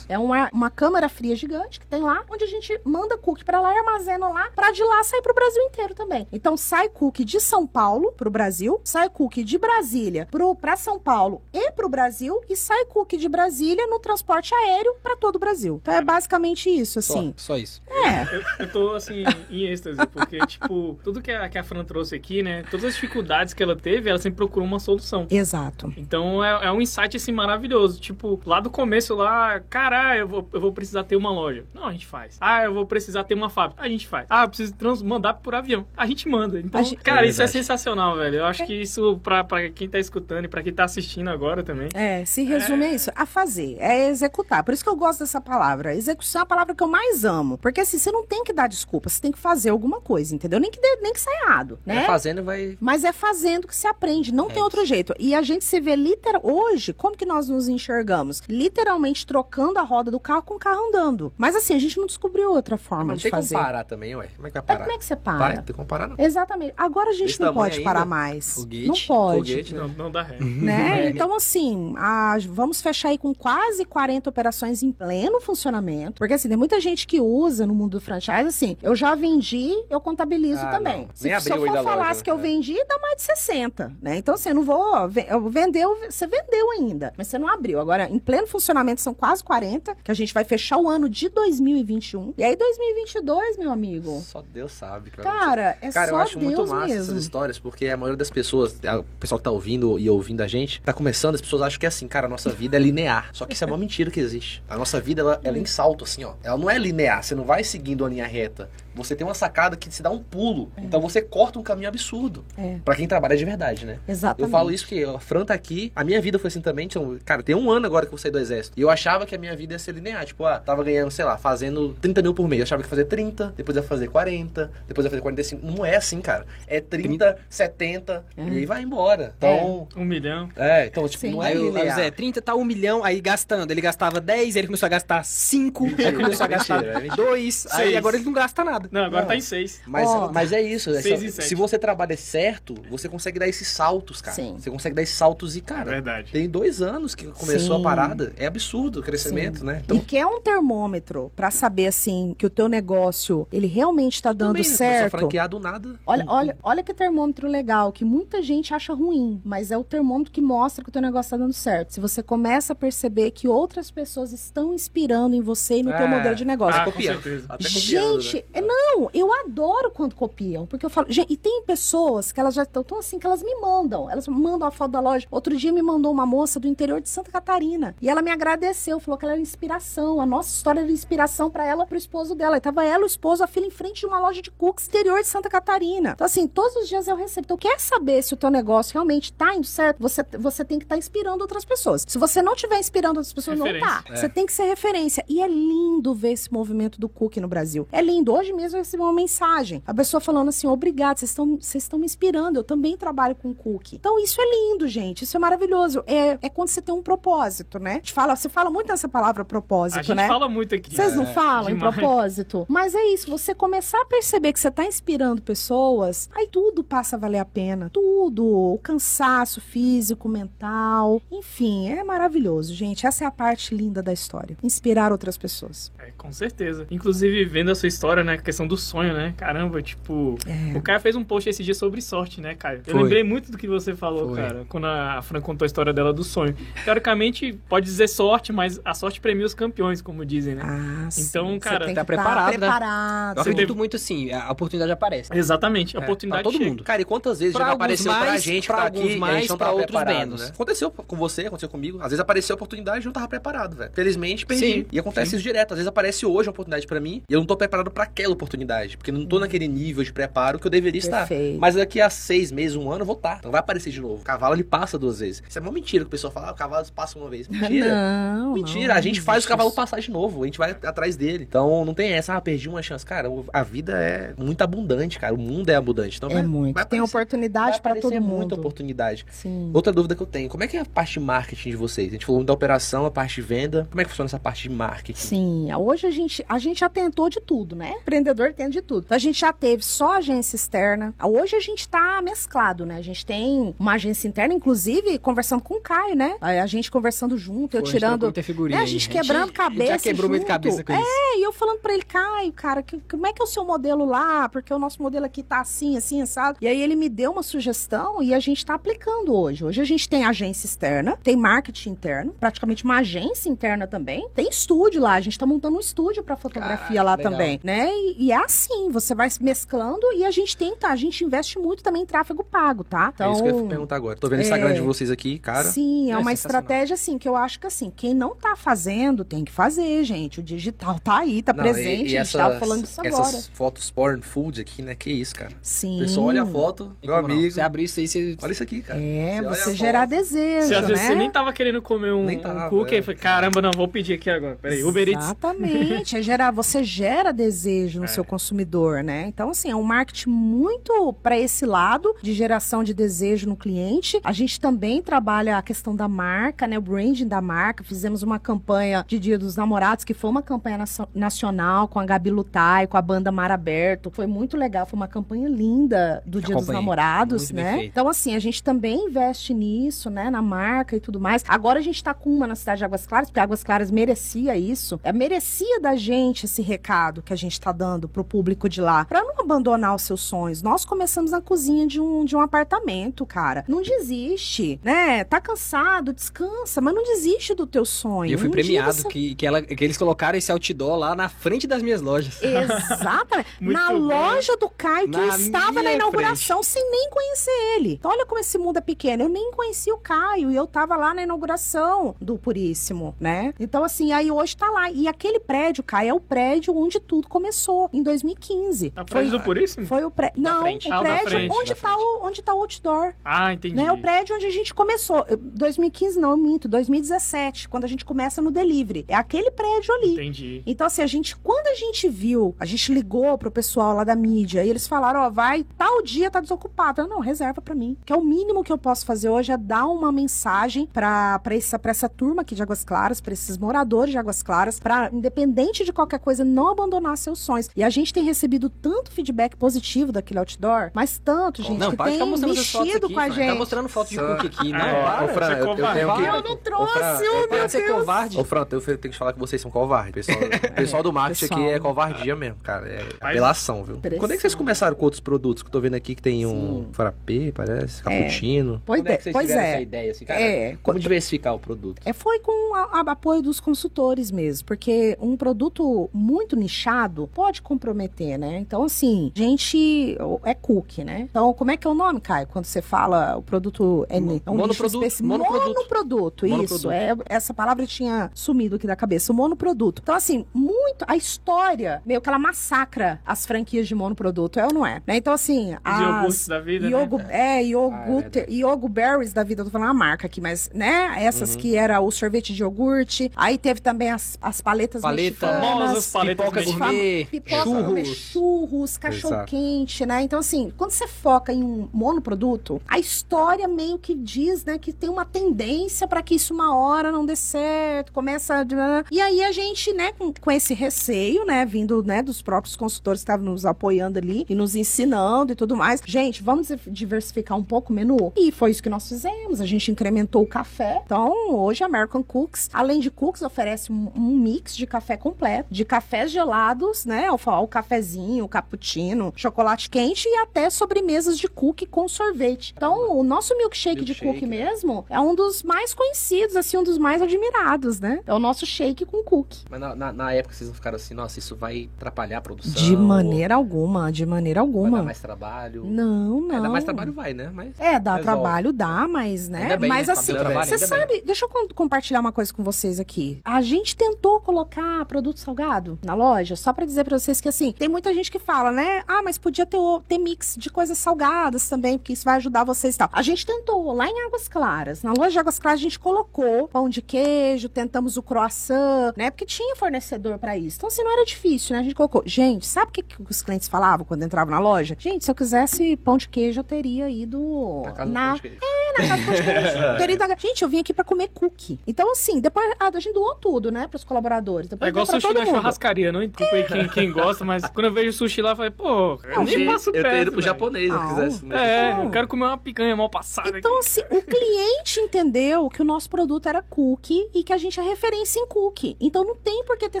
[0.08, 3.44] É, é uma, uma câmara fria gigante que tem lá, onde a gente manda cookie
[3.44, 6.26] pra lá e armazena lá, pra de lá sair pro Brasil inteiro também.
[6.32, 10.98] Então sai cookie de São Paulo pro Brasil, sai cookie de Brasília pro, pra São
[10.98, 15.38] Paulo e pro Brasil, e sai cookie de Brasília no transporte aéreo pra todo o
[15.40, 15.80] Brasil.
[15.82, 17.34] Então é basicamente isso, Só, assim.
[17.36, 17.82] só isso.
[17.88, 21.84] É, Eu, eu tô, assim, em êxtase, porque, tipo, tudo que a, que a Fran
[21.84, 22.62] trouxe aqui, né?
[22.70, 25.26] Todas as dificuldades que ela teve, ela sempre procurou uma solução.
[25.30, 25.92] exato.
[25.96, 28.00] Então é, é um insight assim maravilhoso.
[28.00, 31.64] Tipo, lá do começo lá, cara, eu vou, eu vou precisar ter uma loja.
[31.74, 32.36] Não, a gente faz.
[32.40, 33.82] Ah, eu vou precisar ter uma fábrica.
[33.82, 34.26] A gente faz.
[34.30, 35.86] Ah, eu preciso trans mandar por avião.
[35.96, 36.60] A gente manda.
[36.60, 38.36] Então, gente- cara, É isso é sensacional, velho.
[38.36, 41.62] Eu acho que isso, pra, pra quem tá escutando e pra quem tá assistindo agora
[41.62, 41.88] também.
[41.94, 44.62] É, se resume a isso, a fazer, é executar.
[44.64, 45.94] Por isso que eu gosto dessa palavra.
[45.94, 47.56] Execução é a palavra que eu mais amo.
[47.56, 50.58] Porque assim, você não tem que dar desculpa, você tem que fazer alguma coisa, entendeu?
[50.58, 52.02] Nem que, dê- nem que saia errado, né?
[52.04, 52.76] É fazendo vai.
[52.80, 55.14] Mas é fazendo que se aprende, não É tem outro jeito.
[55.18, 58.42] E a gente se vê literal hoje, como que nós nos enxergamos?
[58.48, 61.32] Literalmente trocando a roda do carro com o carro andando.
[61.38, 63.54] Mas assim, a gente não descobriu outra forma Não de tem como fazer.
[63.54, 64.28] parar também, ué.
[64.34, 64.80] Como é que vai É, parar?
[64.80, 65.38] como é que você para?
[65.38, 66.16] Vai, não tem como parar, não.
[66.18, 66.74] Exatamente.
[66.76, 67.84] Agora a gente Desse não pode ainda?
[67.84, 68.54] parar mais.
[68.54, 69.50] Foguete, não pode.
[69.50, 70.38] foguete, Não, não dá ré.
[70.40, 71.10] Né?
[71.20, 76.14] Então, assim, a- vamos fechar aí com quase 40 operações em pleno funcionamento.
[76.18, 79.72] Porque, assim, tem muita gente que usa no mundo do franchise, assim, eu já vendi,
[79.90, 81.08] eu contabilizo Ah, também.
[81.14, 82.42] Se, se eu for falasse loja, que eu né?
[82.42, 84.16] vendi, dá mais de 60, né?
[84.16, 85.10] Então, assim, eu não vou...
[85.28, 87.80] eu Vendeu, você vendeu ainda, mas você não abriu.
[87.80, 91.28] Agora, em pleno funcionamento, são quase 40, que a gente vai fechar o ano de
[91.28, 92.34] 2021.
[92.38, 94.20] E aí, 2022, meu amigo...
[94.24, 95.10] Só Deus sabe.
[95.10, 97.02] Cara, Cara, é Cara, só eu acho Deus muito massa mesmo.
[97.02, 100.46] essas histórias, porque a maioria das pessoas, o pessoal que tá ouvindo e ouvindo a
[100.46, 103.30] gente, tá começando, as pessoas acham que é assim, cara, a nossa vida é linear.
[103.32, 104.62] Só que isso é uma mentira que existe.
[104.68, 106.34] A nossa vida, ela, ela é em salto, assim, ó.
[106.42, 108.70] Ela não é linear, você não vai seguindo a linha reta.
[108.94, 110.70] Você tem uma sacada que se dá um pulo.
[110.78, 112.44] Então você corta um caminho absurdo.
[112.56, 112.76] É.
[112.84, 113.98] Pra quem trabalha de verdade, né?
[114.08, 114.42] Exatamente.
[114.42, 116.86] Eu falo isso porque a Fran tá aqui, a minha vida foi assim também.
[116.86, 118.78] Então, cara, tem um ano agora que eu saí do exército.
[118.78, 120.24] E eu achava que a minha vida ia ser linear.
[120.24, 122.60] Tipo, ah, tava ganhando, sei lá, fazendo 30 mil por mês.
[122.60, 125.66] Eu achava que ia fazer 30, depois ia fazer 40, depois ia fazer 45.
[125.66, 126.46] Não é assim, cara.
[126.66, 129.34] É 30, 70, e aí vai embora.
[129.36, 130.48] Então, Um milhão.
[130.56, 131.32] é, então, tipo, Sim.
[131.32, 131.96] não é Aí o, aí linear.
[131.96, 133.70] Zé, 30 tá 1 milhão, aí gastando.
[133.70, 137.16] Ele gastava 10, ele começou a gastar 5, aí começou a gastar mentira, é mentira.
[137.16, 138.79] 2, aí agora ele não gasta nada.
[138.90, 139.28] Não, agora Não.
[139.28, 139.80] tá em seis.
[139.86, 140.30] Mas, Ó.
[140.32, 140.90] mas é isso.
[140.90, 141.48] essa- Seis e sete.
[141.48, 144.34] se você trabalha certo, você consegue dar esses saltos, cara.
[144.34, 144.56] Sim.
[144.58, 146.32] Você consegue dar esses saltos e, É cara, verdade.
[146.32, 147.80] tem dois anos que começou Sim.
[147.82, 148.32] a parada.
[148.36, 149.82] É absurdo o crescimento, né?
[149.92, 154.32] E que é um termômetro pra saber assim que o teu negócio ele realmente tá
[154.32, 154.76] dando também, né?
[154.76, 155.10] Certo.
[155.10, 155.98] franquear do nada.
[156.06, 160.32] Olha, olha, olha que termômetro legal, que muita gente acha ruim, mas é o termômetro
[160.32, 161.94] que mostra que o teu negócio tá dando certo.
[161.94, 166.00] Se você começa a perceber que outras pessoas estão inspirando em você e no teu
[166.00, 166.08] É.
[166.08, 166.80] modelo de negócio.
[166.80, 167.16] Ah, com copiando.
[167.16, 167.56] copiando, né?
[167.60, 172.38] Gente, é, não, eu adoro quando copiam, porque eu falo, gente, e tem pessoas que
[172.38, 175.26] elas já estão tão assim que elas me mandam, elas mandam a foto da loja.
[175.30, 179.00] Outro dia me mandou uma moça do interior de Santa Catarina e ela me agradeceu,
[179.00, 182.56] falou que ela era inspiração, a nossa história era inspiração pra ela, pro esposo dela.
[182.56, 185.20] E tava ela, o esposo, a filha em frente de uma loja de cookies interior
[185.20, 186.12] de Santa Catarina.
[186.14, 187.46] Então assim, todos os dias eu recebo.
[187.46, 189.98] Então quer saber se o teu negócio realmente tá indo certo?
[190.00, 192.04] Você você tem que estar inspirando outras pessoas.
[192.06, 193.72] Se você não estiver inspirando outras pessoas, não tá.
[193.72, 194.12] Referência.
[194.12, 194.16] É.
[194.16, 195.24] Você tem que ser referência.
[195.28, 197.88] E é lindo ver esse movimento do cookie no Brasil.
[197.92, 198.32] É lindo.
[198.32, 199.82] Hoje mesmo eu recebi uma mensagem.
[199.86, 202.58] A pessoa falando assim: obrigado, vocês estão vocês estão me inspirando.
[202.58, 203.96] Eu também trabalho com cookie.
[203.96, 205.24] Então isso é lindo, gente.
[205.24, 206.02] Isso é maravilhoso.
[206.06, 207.92] É, é quando você tem um propósito, né?
[207.92, 210.28] A gente fala, você fala muito nessa palavra A propósito, gente né?
[210.28, 210.94] fala muito aqui.
[210.94, 211.94] Vocês não É, falam em demais.
[211.94, 212.66] propósito?
[212.68, 217.16] Mas é isso, você começar a perceber que você tá inspirando pessoas, aí tudo passa
[217.16, 217.90] a valer a pena.
[217.90, 218.44] Tudo.
[218.46, 221.20] O cansaço físico, mental.
[221.30, 223.06] Enfim, é maravilhoso, gente.
[223.06, 224.56] Essa é a parte linda da história.
[224.62, 225.92] Inspirar outras pessoas.
[225.98, 226.86] É, com certeza.
[226.90, 228.36] Inclusive, vendo a sua história, né?
[228.50, 229.32] A questão do sonho, né?
[229.36, 230.36] Caramba, tipo.
[230.44, 230.76] É.
[230.76, 232.82] O Caio fez um post esse dia sobre sorte, né, Caio?
[232.84, 233.02] Eu Foi.
[233.04, 234.42] lembrei muito do que você falou, Foi.
[234.42, 236.54] cara, quando a Fran contou a história dela do sonho.
[236.84, 240.62] Teoricamente, pode dizer sorte, mas a sorte premia os campeões, como dizem, né?
[240.64, 241.58] Ah, Então, sim.
[241.60, 242.58] cara, você tem tá que preparado, né?
[242.58, 243.36] preparado.
[243.36, 245.30] Eu acredito teve- muito assim, a oportunidade aparece.
[245.32, 246.70] Exatamente, a É, oportunidade pra todo chega.
[246.70, 246.82] mundo.
[246.82, 249.12] Cara, e quantas vezes Pra já alguns apareceu pra mais, gente pra tá alguns aqui
[249.12, 250.40] e a mais, gente pra outros menos.
[250.40, 250.48] né?
[250.48, 251.98] Aconteceu com você, aconteceu comigo.
[251.98, 253.92] Às vezes apareceu a oportunidade e eu não tava preparado, velho.
[253.94, 254.60] Felizmente, perdi.
[254.66, 255.72] Sim, e acontece isso direto.
[255.72, 258.32] Às vezes aparece hoje uma oportunidade pra mim e eu não tô preparado pra aquela
[258.44, 258.96] oportunidade.
[258.96, 261.26] Porque não tô naquele nível de preparo que eu deveria estar.
[261.26, 261.60] Perfeito.
[261.60, 263.36] Mas daqui a seis meses, um ano, eu vou estar.
[263.38, 264.16] Então vai aparecer de novo.
[264.22, 265.42] O cavalo, ele passa duas vezes.
[265.48, 267.46] Isso é uma mentira que o pessoal fala, ah, o cavalo passa uma vez.
[267.48, 268.34] Mentira.
[268.34, 271.16] Não, Mentira, não, a gente faz o cavalo passar de novo, a gente vai atrás
[271.16, 271.44] dele.
[271.48, 273.04] Então não tem essa, ah, perdi uma chance.
[273.04, 275.34] Cara, a vida é muito abundante, cara.
[275.34, 276.16] O mundo é abundante.
[276.16, 276.74] Então É vai, muito.
[276.74, 278.36] vai Tem aparecer- oportunidade aparecer todo mundo.
[278.36, 279.26] muita oportunidade.
[279.30, 279.70] Sim.
[279.74, 282.08] Outra dúvida que eu tenho, como é que é a parte de marketing de vocês?
[282.08, 283.86] A gente falou da operação, a parte de venda.
[283.90, 285.18] Como é que funciona essa parte de marketing?
[285.20, 287.94] Sim, hoje a gente, a gente já tentou de tudo, né?
[288.30, 289.04] Vendedor entende de tudo.
[289.04, 291.14] Então a gente já teve só agência externa.
[291.22, 292.96] Hoje a gente tá mesclado, né?
[292.96, 296.36] A gente tem uma agência interna, inclusive, conversando com o Caio, né?
[296.40, 298.42] A gente conversando junto, eu Pô, a gente tirando.
[298.42, 299.92] figurinha né, a gente quebrando cabeça.
[299.92, 300.48] Já quebrou muito junto.
[300.48, 301.02] cabeça com isso.
[301.02, 303.64] É, e eu falando pra ele, Caio, cara, que- como é que é o seu
[303.64, 304.48] modelo lá?
[304.48, 306.58] Porque o nosso modelo aqui tá assim, assim, assado.
[306.60, 309.64] E aí ele me deu uma sugestão e a gente tá aplicando hoje.
[309.64, 314.28] Hoje a gente tem agência externa, tem marketing interno, praticamente uma agência interna também.
[314.34, 317.32] Tem estúdio lá, a gente tá montando um estúdio pra fotografia Caraca, lá legal.
[317.32, 317.90] também, né?
[317.92, 321.58] E, e é assim, você vai se mesclando e a gente tenta, a gente investe
[321.58, 323.12] muito também em tráfego pago, tá?
[323.18, 324.16] é isso que eu ia perguntar agora.
[324.16, 324.72] Tô vendo o Instagram é.
[324.74, 325.64] de vocês aqui, cara.
[325.64, 329.24] Sim, é, é uma estratégia assim que eu acho que assim, quem não tá fazendo
[329.24, 330.40] tem que fazer, gente.
[330.40, 333.00] O digital tá aí, tá Não, presente, e- e a gente tava essas- falando disso
[333.02, 333.42] Essas agora.
[333.54, 334.94] fotos porn food aqui, né?
[334.94, 335.52] Que isso, cara.
[335.62, 335.98] Sim.
[336.00, 337.34] A pessoa olha a foto, E meu como não?
[337.36, 337.50] amigo.
[337.50, 338.36] Você abre isso aí, você...
[338.42, 339.00] Olha isso aqui, cara.
[339.00, 340.10] É, Você você gerar foto.
[340.10, 341.08] desejo, Se às vezes né?
[341.08, 342.98] você nem tava querendo comer um, Nem um tava, cookie, é.
[342.98, 344.58] aí foi, caramba, não, vou pedir aqui agora.
[344.60, 345.24] Peraí, Uber Eats.
[345.24, 348.08] Exatamente, é gerar, você gera desejo no É.
[348.10, 349.26] seu consumidor, né?
[349.26, 354.20] Então, assim, é um marketing muito para esse lado de geração de desejo no cliente.
[354.24, 356.78] A gente também trabalha a questão da marca, né?
[356.78, 357.84] O branding da marca.
[357.84, 362.04] Fizemos uma campanha de Dia dos Namorados, que foi uma campanha nacio- nacional com a
[362.04, 364.10] Gabi Lutai, com a banda Mar Aberto.
[364.10, 366.66] Foi muito legal, foi uma campanha linda do Dia dos.
[366.70, 367.84] Namorados, Muito né?
[367.84, 370.30] Então, assim, a gente também investe nisso, né?
[370.30, 371.44] Na marca e tudo mais.
[371.48, 374.56] Agora a gente tá com uma na cidade de Águas Claras, porque Águas Claras merecia
[374.56, 375.00] isso.
[375.02, 379.04] É, merecia da gente esse recado que a gente tá dando pro público de lá.
[379.04, 380.62] Pra não abandonar os seus sonhos.
[380.62, 383.64] Nós começamos na cozinha de um, de um apartamento, cara.
[383.68, 385.24] Não desiste, né?
[385.24, 388.30] Tá cansado, descansa, mas não desiste do teu sonho.
[388.30, 391.14] E eu fui Um premiado você- que, que, ela, que eles colocaram esse outdoor lá
[391.14, 392.38] na frente das minhas lojas.
[392.42, 393.46] Exatamente.
[393.60, 393.98] Na bom.
[393.98, 397.94] loja do Caio, que eu Na estava na inauguração sem nem conhecer ele.
[397.94, 399.24] Então, olha como esse mundo é pequeno.
[399.24, 403.54] Eu nem conhecia o Caio e eu tava lá na inauguração do Puríssimo, né?
[403.58, 404.90] Então, assim, aí hoje tá lá.
[404.90, 408.92] E aquele prédio, Caio, é o prédio onde tudo começou, em 2015.
[408.94, 409.86] Na frente do Puríssimo?
[409.86, 410.42] Foi o prédio.
[410.42, 410.88] Não, frente.
[410.88, 413.14] o Ah, o prédio frente, onde, da tá o, onde tá o outdoor.
[413.24, 413.74] Ah, entendi.
[413.74, 413.92] Né?
[413.92, 415.24] O prédio onde a gente começou.
[415.28, 416.68] Eu- 2015 não, eu minto.
[416.68, 419.04] 2017, quando a gente começa no delivery.
[419.08, 420.12] É aquele prédio ali.
[420.14, 420.62] Entendi.
[420.66, 424.14] Então, assim, a gente, quando a gente viu, a gente ligou pro pessoal lá da
[424.14, 427.00] mídia e eles falaram: ó, vai, tal dia tá desocupado.
[427.02, 427.96] Eu, não, reserva pra mim.
[428.04, 431.78] Que é o mínimo que eu posso fazer hoje é dar uma mensagem pra, essa,
[431.78, 435.84] pra essa turma aqui de Águas Claras, pra esses moradores de Águas Claras, pra, independente
[435.84, 437.69] de qualquer coisa, não abandonar seus sonhos.
[437.76, 441.96] E a gente tem recebido tanto feedback positivo daquele outdoor, mas tanto, gente, não, que
[441.96, 443.34] tem mexido aqui, com a Fran.
[443.34, 443.48] gente.
[443.48, 444.72] Tá mostrando foto de cookie aqui.
[444.72, 445.02] Não, é.
[445.02, 445.24] para.
[445.24, 446.22] Ô, Fran, você é eu, tenho que...
[446.22, 447.98] Eu não trouxe, Ô, oh, Para meu ser Deus.
[447.98, 448.38] covarde.
[448.38, 450.26] Ô, Fran, eu tenho que falar que vocês são covardes.
[450.26, 450.38] Pessoal,
[450.74, 451.60] pessoal do marketing Pessoal.
[451.60, 452.88] aqui é covardia mesmo, cara.
[452.88, 454.00] É apelação, viu?
[454.18, 455.62] Quando é que vocês começaram com outros produtos?
[455.62, 458.82] Que eu tô vendo aqui que tem um frappé, parece, cappuccino.
[458.84, 459.72] Pois, é é, pois é.
[459.72, 460.40] essa ideia, assim, cara?
[460.40, 462.00] É, Como diversificar o produto?
[462.04, 468.38] É, foi com a- apoio dos consultores mesmo, porque um produto muito nichado pode comprometer,
[468.38, 468.58] né?
[468.58, 471.20] Então, assim, gente, é cookie, né?
[471.30, 472.46] Então, como é que é o nome, Caio?
[472.46, 475.68] Quando você fala o produto é, é um Monoproduto, monoproduto.
[475.74, 476.56] Monoproduto, isso.
[476.56, 476.90] Monoproduto.
[476.90, 480.00] É, essa palavra tinha sumido aqui da cabeça, o monoproduto.
[480.02, 484.72] Então, assim, muito, a história, meio que ela massacra as franquias de monoproduto, é ou
[484.72, 485.02] não é?
[485.06, 485.16] Né?
[485.16, 486.00] Então, assim, Os as...
[486.00, 487.26] iogurtes da vida, né?
[487.30, 491.14] É, iogurte, Ah, é Berries da vida, eu tô falando a marca aqui, mas, né?
[491.22, 491.60] Essas Uhum.
[491.60, 493.30] que era o sorvete de iogurte.
[493.36, 496.06] Aí teve também as, as paletas Paleta, Famosas mexicanas.
[496.12, 498.08] paletas pipoca gourmet, churros.
[498.08, 500.22] churros, cachorro quente, né?
[500.22, 504.92] Então, assim, quando você foca em um monoproduto, a história meio que diz, né, que
[504.92, 508.64] tem uma tendência para que isso uma hora não dê certo, começa a...
[509.10, 513.20] E aí a gente, né, com, com esse receio, né, vindo, né, dos próprios consultores
[513.20, 516.00] que estavam nos apoiando ali e nos ensinando e tudo mais.
[516.04, 518.32] Gente, vamos diversificar um pouco o menu?
[518.36, 519.60] E foi isso que nós fizemos.
[519.60, 521.02] A gente incrementou o café.
[521.04, 525.72] Então, hoje a American Cooks, além de cookies, oferece um, um mix de café completo,
[525.72, 531.38] de cafés gelados, né, o, fa- o cafezinho, o cappuccino, chocolate quente e até sobremesas
[531.38, 532.74] de cookie com sorvete.
[532.76, 534.64] Então, o nosso milkshake, de Milkshake, cookie né?
[534.66, 538.20] mesmo é um dos mais conhecidos, assim, um dos mais admirados, né?
[538.26, 539.64] É o nosso shake com cookie.
[539.70, 542.72] Mas na, na- na época vocês não ficaram assim, nossa, isso vai atrapalhar a produção.
[542.74, 545.02] De maneira alguma, de maneira ou Vai dar alguma.
[545.02, 545.84] mais trabalho.
[545.84, 546.56] Não, não.
[546.56, 547.50] Ainda mais trabalho vai, né?
[547.52, 548.22] Mas É, dá Resolve.
[548.40, 549.76] trabalho, dá, mas, né?
[549.76, 550.12] Bem, mas né?
[550.12, 550.98] assim, Dá trabalho, você ainda bem.
[551.00, 553.40] sabe, deixa eu com- compartilhar uma coisa com vocês aqui.
[553.44, 557.72] A gente tentou colocar produto salgado na loja, só pra dizer pra vocês que assim,
[557.72, 559.02] tem muita gente que fala, né?
[559.06, 559.78] Ah, mas podia ter,
[560.08, 563.10] ter mix de coisas salgadas também, porque isso vai ajudar vocês e tal.
[563.12, 565.02] A gente tentou lá em Águas Claras.
[565.02, 569.30] Na loja de Águas Claras a gente colocou pão de queijo, tentamos o croissant, né?
[569.30, 570.78] Porque tinha fornecedor pra isso.
[570.78, 571.80] Então assim, não era difícil, né?
[571.80, 572.22] A gente colocou.
[572.24, 574.96] Gente, sabe o que, que os clientes falavam quando entravam na loja?
[574.98, 578.34] Gente, se eu quisesse pão de queijo, eu teria ido na casa do na pão
[578.36, 578.60] de queijo.
[578.98, 579.96] na casa do pão de queijo.
[579.98, 581.78] Teria Gente, eu vim aqui pra comer cookie.
[581.86, 584.68] Então, assim, depois ah, a gente doou tudo, né, pros colaboradores.
[584.68, 585.54] Depois É igual sushi na mundo.
[585.54, 589.18] churrascaria, não aí quem, quem gosto, mas quando eu vejo sushi lá, eu falei, pô,
[589.24, 591.44] eu Eu, nem passo eu teria ido perto, pro japonês se eu quisesse.
[591.46, 591.90] né?
[591.90, 592.04] É, Não.
[592.04, 593.86] eu quero comer uma picanha mal passada Então, aqui.
[593.86, 597.82] assim, o cliente entendeu que o nosso produto era cookie e que a gente é
[597.82, 598.96] referência em cookie.
[599.00, 600.00] Então não tem por que ter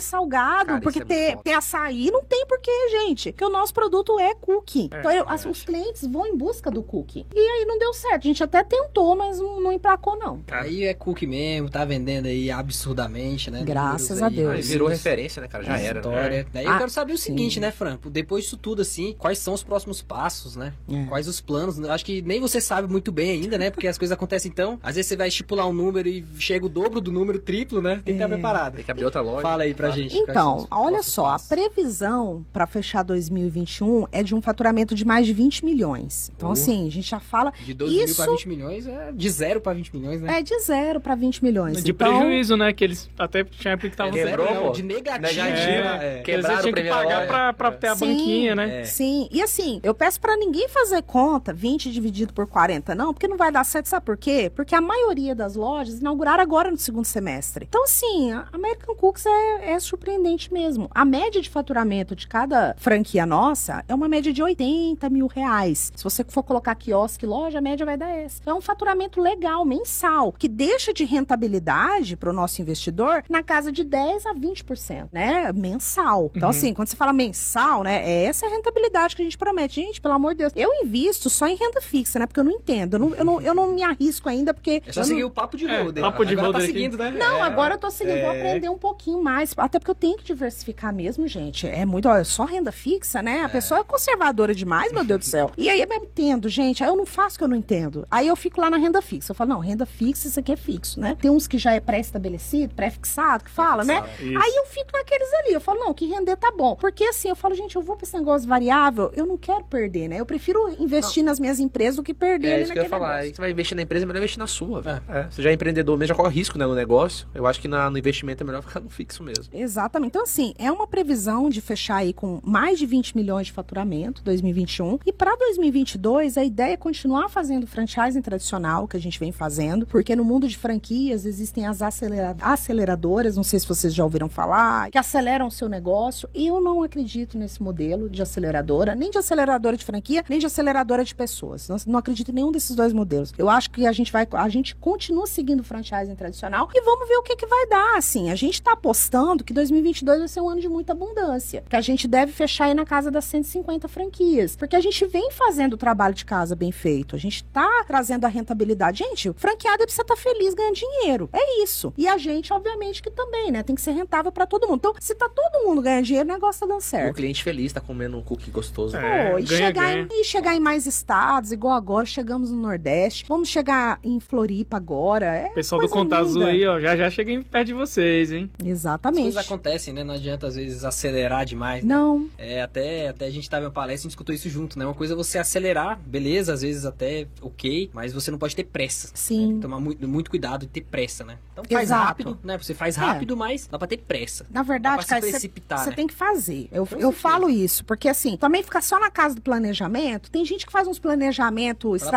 [0.00, 3.32] salgado, Cara, porque é ter, ter açaí, não tem por que, gente.
[3.32, 4.88] Porque o nosso produto é cookie.
[4.92, 5.48] É, então eu- as- verdade.
[5.50, 7.26] os clientes vão em busca do cookie.
[7.34, 8.18] E aí não deu certo.
[8.24, 10.42] A gente até tentou, mas não, não emplacou, não.
[10.50, 13.62] Aí é cookie mesmo, tá vendendo aí absurdamente, né?
[13.64, 14.50] Graças a Deus.
[14.54, 15.64] Aí virou referência, né, cara?
[15.64, 15.94] Já era.
[15.94, 16.00] né?
[16.00, 16.46] História.
[16.52, 17.24] Daí eu Ah, quero saber o sim.
[17.30, 17.98] seguinte, né, Fran?
[18.10, 20.72] Depois disso tudo, assim, quais são os próximos passos, né?
[20.90, 21.04] É.
[21.04, 21.78] Quais os planos?
[21.88, 23.70] Acho que nem você sabe muito bem ainda, né?
[23.70, 24.78] Porque as coisas acontecem então.
[24.82, 27.96] Às vezes você vai estipular um número e chega o dobro do número, triplo, né?
[28.04, 28.28] Tem que estar É.
[28.28, 28.74] preparado.
[28.76, 29.42] Tem que abrir outra loja.
[29.42, 29.94] Fala aí pra Tá?
[29.96, 30.16] gente.
[30.16, 31.48] Então, olha só, a passos.
[31.48, 36.30] previsão para fechar 2021 é de um faturamento de mais de 20 milhões.
[36.36, 36.52] Então, Oh.
[36.52, 39.60] assim, a gente já fala De 12 mil isso- pra 20 milhões é de zero
[39.60, 40.38] pra 20 milhões, né?
[40.38, 41.82] é de zero para 20 milhões.
[41.82, 42.72] De então, prejuízo, né?
[42.72, 44.70] Que eles até tinha época que estavam É, Quebrou, não, pô.
[44.72, 45.22] de negativo.
[45.34, 46.18] Negativo, é.
[46.18, 48.06] É, Quebraram tinham o pagar pra, pra ter a Sim.
[48.08, 48.80] banquinha, né?
[48.80, 48.84] É.
[48.84, 53.28] Sim, e assim, eu peço pra ninguém fazer conta 20 dividido por 40, não, porque
[53.28, 54.50] não vai dar certo, sabe por quê?
[54.54, 57.66] Porque a maioria das lojas inauguraram agora no segundo semestre.
[57.68, 60.88] Então, assim, a American Cooks é, é surpreendente mesmo.
[60.94, 65.92] A média de faturamento de cada franquia nossa é uma média de 80 mil reais.
[65.94, 68.38] Se você for colocar quiosque e loja, a média vai dar essa.
[68.40, 73.42] Então, é um faturamento legal, mensal, que deixa de rentabilidade para o nosso investidor na
[73.42, 75.52] casa de 10 a 20%, né?
[75.52, 76.30] Mensal.
[76.34, 76.50] Então, Uhum.
[76.50, 78.02] assim, quando você fala mensal, né?
[78.08, 79.74] É essa a rentabilidade que a gente promete.
[79.82, 80.52] Gente, pelo amor de Deus.
[80.56, 82.26] Eu invisto só em renda fixa, né?
[82.26, 82.94] Porque eu não entendo.
[82.94, 84.82] Eu não, eu não, eu não me arrisco ainda, porque.
[84.86, 85.28] É só seguir não...
[85.28, 86.02] o papo de É, holder.
[86.02, 87.10] papo de Agora tá seguindo, né?
[87.10, 87.42] Não, É.
[87.42, 88.38] agora eu tô seguindo, vou É.
[88.40, 89.52] aprender um pouquinho mais.
[89.56, 91.66] Até porque eu tenho que diversificar mesmo, gente.
[91.66, 93.42] É muito, olha, só renda fixa, né?
[93.44, 95.50] A pessoa é conservadora demais, meu Deus do céu.
[95.58, 96.82] E aí eu entendo, gente.
[96.82, 98.06] Aí eu não faço o que eu não entendo.
[98.10, 99.32] Aí eu fico lá na renda fixa.
[99.32, 101.16] Eu falo, não, renda fixa, isso aqui é fixo, né?
[101.20, 104.02] Tem uns que já é pré-estabelecido, pré-fixado, que fala, né?
[104.18, 104.38] Isso.
[104.38, 106.69] Aí eu fico naqueles ali, eu falo, não, que render tá bom.
[106.76, 110.08] Porque assim, eu falo, gente, eu vou pra esse negócio variável, eu não quero perder,
[110.08, 110.20] né?
[110.20, 113.00] Eu prefiro investir nas minhas empresas do que perder É isso que eu ia naquele
[113.00, 113.16] falar.
[113.18, 113.34] Negócio.
[113.36, 115.02] você vai investir na empresa, é melhor investir na sua, velho.
[115.08, 117.26] É, Você já é empreendedor mesmo, já corre risco né, no negócio.
[117.34, 119.44] Eu acho que na- no investimento é melhor ficar no fixo mesmo.
[119.52, 120.10] Exatamente.
[120.10, 124.22] Então, assim, é uma previsão de fechar aí com mais de 20 milhões de faturamento
[124.22, 124.98] 2021.
[125.06, 129.86] E para 2022, a ideia é continuar fazendo franchising tradicional que a gente vem fazendo,
[129.86, 134.28] porque no mundo de franquias existem as acelera- aceleradoras, não sei se vocês já ouviram
[134.28, 136.28] falar, que aceleram o seu negócio.
[136.34, 141.04] Eu não acredito nesse modelo de aceleradora, nem de aceleradora de franquia, nem de aceleradora
[141.04, 141.68] de pessoas.
[141.68, 143.32] Não, não acredito em nenhum desses dois modelos.
[143.36, 147.08] Eu acho que a gente vai, a gente continua seguindo o franchising tradicional e vamos
[147.08, 147.96] ver o que, que vai dar.
[147.96, 151.76] Assim, a gente tá apostando que 2022 vai ser um ano de muita abundância, que
[151.76, 155.74] a gente deve fechar aí na casa das 150 franquias, porque a gente vem fazendo
[155.74, 158.98] o trabalho de casa bem feito, a gente tá trazendo a rentabilidade.
[158.98, 161.28] Gente, o franqueado precisa estar feliz ganhando dinheiro.
[161.32, 161.92] É isso.
[161.96, 163.62] E a gente, obviamente, que também, né?
[163.62, 164.78] Tem que ser rentável para todo mundo.
[164.78, 167.14] Então, se tá todo mundo ganhando dinheiro, o negócio tá dando O certo.
[167.14, 168.96] cliente feliz tá comendo um cookie gostoso.
[168.96, 169.30] É.
[169.30, 170.08] Pô, e, ganha, chegar ganha.
[170.10, 173.24] Em, e chegar em mais estados, igual agora, chegamos no Nordeste.
[173.28, 175.26] Vamos chegar em Floripa agora.
[175.26, 178.50] É Pessoal do Conta Azul aí, ó, já já cheguei perto de vocês, hein?
[178.60, 179.22] As Exatamente.
[179.22, 180.02] coisas acontecem, né?
[180.02, 181.84] Não adianta, às vezes, acelerar demais.
[181.84, 181.94] né?
[181.94, 184.48] Não, É, até, até a gente tava em uma palestra e a gente escutou isso
[184.48, 184.84] junto, né?
[184.84, 188.64] Uma coisa é você acelerar, beleza, às vezes até ok, mas você não pode ter
[188.64, 189.08] pressa.
[189.08, 189.12] Né?
[189.14, 189.40] sim.
[189.50, 191.38] Tem que tomar muito, muito cuidado e ter pressa, né?
[191.52, 192.04] Então faz Exato.
[192.06, 192.58] rápido, né?
[192.58, 193.00] Você faz É.
[193.00, 194.44] rápido, mas dá pra ter pressa.
[194.50, 195.96] Na Dá verdade, pra cara, precipitar, você né?
[195.96, 196.39] tem que fazer.
[196.72, 197.12] Eu, Com eu certeza.
[197.12, 200.86] falo isso, porque assim, também ficar só na casa do planejamento, tem gente que faz
[200.88, 200.98] uns